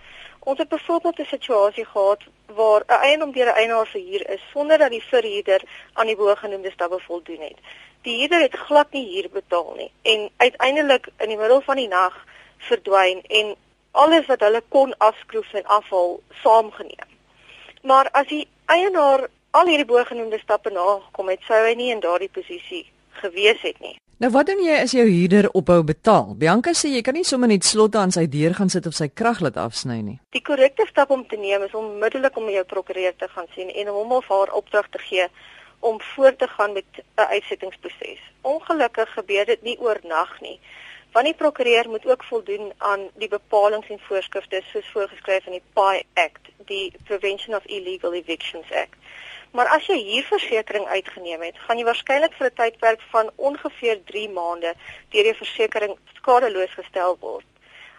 Ons 0.44 0.58
het 0.58 0.68
byvoorbeeld 0.68 1.18
'n 1.18 1.24
situasie 1.24 1.84
gehad 1.84 2.22
waar 2.46 2.82
'n 2.86 3.00
eiendom 3.08 3.32
deur 3.32 3.46
'n 3.46 3.58
eienaar 3.60 3.86
verhuur 3.86 4.28
is 4.30 4.42
sonder 4.52 4.78
dat 4.78 4.90
die 4.90 5.02
verhuurder 5.02 5.62
aan 5.92 6.06
die 6.06 6.16
bogenoemde 6.16 6.70
stappe 6.70 7.00
voldoen 7.00 7.40
het. 7.40 7.58
Die 8.02 8.18
huurder 8.18 8.40
het 8.40 8.56
glad 8.56 8.92
nie 8.92 9.06
huur 9.14 9.30
betaal 9.30 9.74
nie 9.76 9.90
en 10.02 10.30
uiteindelik 10.36 11.08
in 11.18 11.28
die 11.28 11.36
middel 11.36 11.60
van 11.60 11.76
die 11.76 11.88
nag 11.88 12.26
verdwyn 12.58 13.22
en 13.22 13.56
alles 13.94 14.26
wat 14.26 14.42
hulle 14.42 14.62
kon 14.68 14.94
afskroef 14.98 15.52
en 15.54 15.66
afhaal 15.78 16.20
saamgeneem. 16.42 17.10
Maar 17.82 18.08
as 18.12 18.26
die 18.28 18.46
eienaar 18.66 19.28
al 19.50 19.70
hierdie 19.70 19.86
bogenoemde 19.86 20.38
stappe 20.42 20.70
nagekom 20.70 21.28
het, 21.30 21.42
sou 21.46 21.60
hy 21.66 21.74
nie 21.78 21.92
in 21.94 22.02
daardie 22.02 22.32
posisie 22.32 22.86
gewees 23.22 23.60
het 23.62 23.78
nie. 23.80 23.94
Nou 24.22 24.30
wat 24.34 24.46
doen 24.46 24.60
jy 24.62 24.76
as 24.78 24.94
jou 24.94 25.04
huurder 25.04 25.48
ophou 25.58 25.80
betaal? 25.86 26.34
Bianca 26.38 26.72
sê 26.74 26.92
jy 26.92 27.02
kan 27.06 27.16
nie 27.18 27.26
sommer 27.26 27.50
net 27.50 27.66
slotte 27.66 27.98
aan 27.98 28.14
sy 28.14 28.24
deur 28.30 28.54
gaan 28.54 28.70
sit 28.72 28.86
of 28.86 28.94
sy 28.94 29.08
krag 29.10 29.42
laat 29.44 29.58
afsny 29.60 29.98
nie. 30.02 30.16
Die 30.34 30.42
korrekte 30.42 30.86
stap 30.90 31.10
om 31.14 31.26
te 31.28 31.38
neem 31.38 31.66
is 31.66 31.74
onmiddellik 31.74 32.38
om 32.38 32.46
jou 32.50 32.62
prokureur 32.70 33.14
te 33.18 33.28
gaan 33.34 33.50
sien 33.54 33.72
en 33.74 33.90
hom 33.94 34.14
of 34.18 34.30
haar 34.30 34.54
opdrag 34.54 34.88
te 34.94 35.02
gee 35.02 35.26
om 35.84 35.98
voort 36.14 36.38
te 36.38 36.48
gaan 36.48 36.72
met 36.72 36.86
'n 36.96 37.28
uitsettingsproses. 37.34 38.22
Ongelukkig 38.42 39.12
gebeur 39.12 39.46
dit 39.46 39.62
nie 39.62 39.78
oornag 39.80 40.40
nie. 40.40 40.58
Want 41.14 41.26
die 41.26 41.34
prokureur 41.34 41.88
moet 41.88 42.06
ook 42.06 42.24
voldoen 42.24 42.72
aan 42.78 43.02
die 43.14 43.28
bepalinge 43.28 43.86
en 43.88 44.00
voorskrifte 44.06 44.60
soos 44.66 44.88
voorgeskryf 44.92 45.44
in 45.46 45.52
die 45.52 45.62
PI 45.76 46.00
Act, 46.14 46.48
die 46.66 46.92
Prevention 47.04 47.54
of 47.54 47.64
Illegal 47.64 48.14
Evictions 48.14 48.72
Act. 48.72 48.96
Maar 49.54 49.70
as 49.76 49.86
jy 49.86 50.00
huurversekering 50.08 50.86
uitgeneem 50.86 51.44
het, 51.46 51.60
gaan 51.66 51.78
jy 51.78 51.86
waarskynlik 51.86 52.34
vir 52.40 52.50
'n 52.50 52.56
tydperk 52.58 53.06
van 53.12 53.30
ongeveer 53.36 54.02
3 54.10 54.28
maande 54.40 54.74
deur 55.14 55.30
jou 55.30 55.36
versekering 55.44 55.94
skadeloos 56.18 56.74
gestel 56.80 57.16
word. 57.20 57.46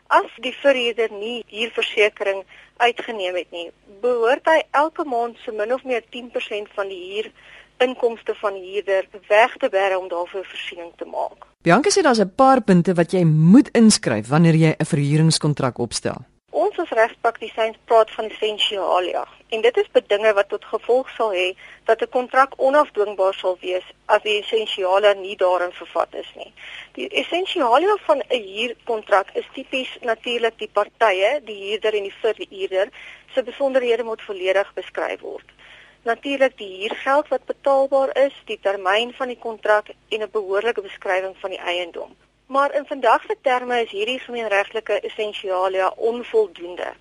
As 0.07 0.29
die 0.35 0.55
verhuurder 0.59 1.11
nie 1.11 1.43
huurversekering 1.47 2.43
uitgeneem 2.77 3.35
het 3.35 3.51
nie, 3.51 3.71
behoort 4.01 4.45
hy 4.45 4.59
elke 4.71 5.03
maand 5.03 5.39
so 5.45 5.51
min 5.51 5.73
of 5.73 5.83
meer 5.83 6.03
10% 6.09 6.67
van 6.75 6.87
die 6.87 7.03
huur 7.07 7.31
inkomste 7.77 8.35
van 8.35 8.53
huurder 8.53 9.07
weg 9.27 9.57
te 9.57 9.69
bera 9.69 9.97
om 9.97 10.07
daarvoor 10.07 10.45
voorsiening 10.45 10.91
te 10.97 11.05
maak. 11.05 11.54
Bianca 11.65 11.89
sê 11.89 12.01
daar's 12.03 12.21
'n 12.21 12.35
paar 12.41 12.61
punte 12.61 12.93
wat 12.93 13.11
jy 13.11 13.23
moet 13.23 13.69
inskryf 13.81 14.27
wanneer 14.33 14.55
jy 14.63 14.71
'n 14.77 14.89
verhuuringskontrak 14.91 15.79
opstel. 15.85 16.17
Ons 16.51 16.77
as 16.83 16.89
regspraktisyns 16.89 17.77
praat 17.85 18.09
van 18.11 18.25
essensialia 18.29 19.23
en 19.53 19.61
dit 19.61 19.77
is 19.77 19.89
bedinge 19.91 20.33
wat 20.33 20.49
tot 20.49 20.65
gevolg 20.65 21.09
sal 21.17 21.31
hê 21.33 21.57
dat 21.85 22.01
'n 22.01 22.13
kontrak 22.17 22.51
onafdwingbaar 22.57 23.33
sal 23.33 23.57
wees 23.61 23.85
as 24.05 24.21
die 24.21 24.39
essensialia 24.41 25.13
nie 25.13 25.35
daarin 25.35 25.73
vervat 25.81 26.13
is 26.13 26.31
nie. 26.35 26.53
Die 26.93 27.07
essensialia 27.21 27.95
van 28.07 28.19
'n 28.19 28.43
huurkontrak 28.53 29.27
is 29.33 29.47
tipies 29.53 29.97
natuurlik 30.01 30.57
die 30.57 30.69
partye, 30.73 31.41
die 31.43 31.59
huurder 31.63 31.93
en 31.93 32.03
die 32.03 32.19
verhuurder 32.21 32.87
se 33.33 33.43
besonderhede 33.43 34.03
moet 34.03 34.21
volledig 34.21 34.73
beskryf 34.73 35.21
word 35.21 35.54
natuurlik 36.05 36.57
die 36.57 36.69
huurgeld 36.79 37.27
wat 37.27 37.45
betaalbaar 37.45 38.11
is, 38.17 38.35
die 38.45 38.59
termyn 38.61 39.13
van 39.17 39.27
die 39.27 39.39
kontrak 39.45 39.87
en 40.09 40.21
'n 40.21 40.29
behoorlike 40.31 40.81
beskrywing 40.81 41.35
van 41.37 41.49
die 41.49 41.59
eiendom. 41.59 42.15
Maar 42.45 42.73
in 42.73 42.85
vandag 42.85 43.21
se 43.27 43.35
terme 43.41 43.81
is 43.81 43.89
hierdie 43.89 44.19
gemeenregtelike 44.19 44.99
essensialia 44.99 45.87
onvoldoende. 45.95 46.93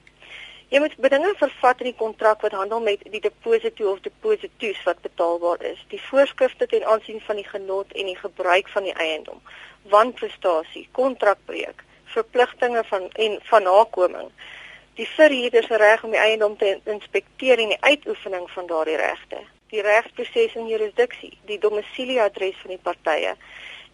Jy 0.69 0.79
moet 0.79 0.97
bedinge 0.97 1.35
vervat 1.37 1.79
in 1.79 1.85
die 1.85 1.97
kontrak 1.97 2.41
wat 2.41 2.53
handel 2.53 2.81
met 2.81 3.01
die 3.11 3.21
deposito 3.21 3.91
of 3.91 4.01
depositus 4.01 4.83
wat 4.83 5.01
betaalbaar 5.01 5.63
is, 5.63 5.85
die 5.89 6.03
voorskrifte 6.03 6.67
ten 6.67 6.85
aansien 6.85 7.21
van 7.21 7.37
die 7.37 7.49
genot 7.49 7.93
en 7.93 8.07
die 8.07 8.19
gebruik 8.19 8.69
van 8.69 8.83
die 8.83 8.95
eiendom, 8.95 9.43
wanprestasie, 9.83 10.89
kontrakbreuk, 10.93 11.85
verpligtinge 12.05 12.85
van 12.85 13.11
en 13.13 13.39
van 13.43 13.63
nakoming 13.63 14.31
die 14.95 15.09
verhuurder 15.17 15.63
se 15.63 15.77
reg 15.77 16.05
om 16.05 16.11
die 16.11 16.21
eiendom 16.21 16.57
te 16.57 16.79
inspekteer 16.85 17.59
en 17.59 17.75
die 17.75 17.81
uitoefening 17.81 18.51
van 18.51 18.67
daardie 18.67 18.97
regte, 18.97 19.41
die 19.75 19.83
regsproses 19.83 20.55
en 20.55 20.67
jurisdiksie, 20.67 21.39
die 21.51 21.59
domisilieadres 21.59 22.59
van 22.63 22.77
die 22.77 22.83
partye 22.83 23.35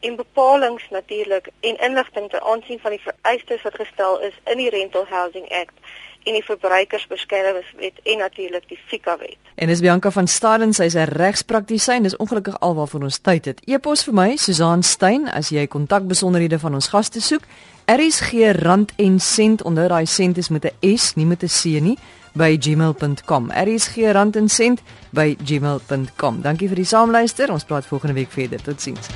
en 0.01 0.17
bepalinge 0.17 0.81
natuurlik 0.91 1.49
en 1.61 1.77
inligting 1.77 2.31
ter 2.31 2.41
aansien 2.41 2.79
van 2.81 2.91
die 2.91 3.03
vereistes 3.05 3.63
wat 3.63 3.75
gestel 3.75 4.21
is 4.21 4.37
in 4.45 4.57
die 4.57 4.71
Rental 4.73 5.07
Housing 5.09 5.49
Act 5.53 5.77
en 6.25 6.37
die 6.37 6.45
verbruikersbeskermingswet 6.45 8.01
en 8.03 8.19
natuurlik 8.19 8.69
die 8.69 8.79
FICA 8.87 9.17
wet. 9.19 9.39
En 9.55 9.69
dis 9.69 9.81
Bianca 9.81 10.11
van 10.11 10.27
Staden, 10.27 10.73
sy's 10.73 10.95
'n 10.95 11.09
regspraktisyn, 11.17 12.03
dis 12.03 12.17
ongelukkig 12.17 12.61
alwaarvoor 12.61 13.03
ons 13.03 13.19
tyd 13.19 13.45
het. 13.45 13.61
E-pos 13.65 14.05
vir 14.05 14.15
my, 14.15 14.37
Susan 14.37 14.83
Stein, 14.83 15.29
as 15.29 15.49
jy 15.49 15.67
kontakbesonderhede 15.67 16.59
van 16.59 16.75
ons 16.75 16.89
gaste 16.89 17.21
soek. 17.21 17.43
RSG 17.91 18.33
rand 18.53 18.93
en 18.97 19.21
sent 19.21 19.63
onder 19.63 19.89
daai 19.89 20.07
sent 20.07 20.37
is 20.37 20.49
met 20.49 20.65
'n 20.65 20.97
S, 20.97 21.15
nie 21.15 21.27
met 21.27 21.43
'n 21.43 21.49
C 21.49 21.65
nie 21.81 21.99
by 22.33 22.57
gmail.com. 22.61 23.51
RSG 23.51 23.97
rand 24.13 24.37
en 24.37 24.49
sent 24.49 24.83
by 25.11 25.37
gmail.com. 25.45 26.43
Dankie 26.43 26.69
vir 26.69 26.77
die 26.77 26.85
saamluister. 26.85 27.53
Ons 27.53 27.65
praat 27.65 27.87
volgende 27.87 28.15
week 28.15 28.31
verder. 28.31 28.63
Totsiens. 28.63 29.09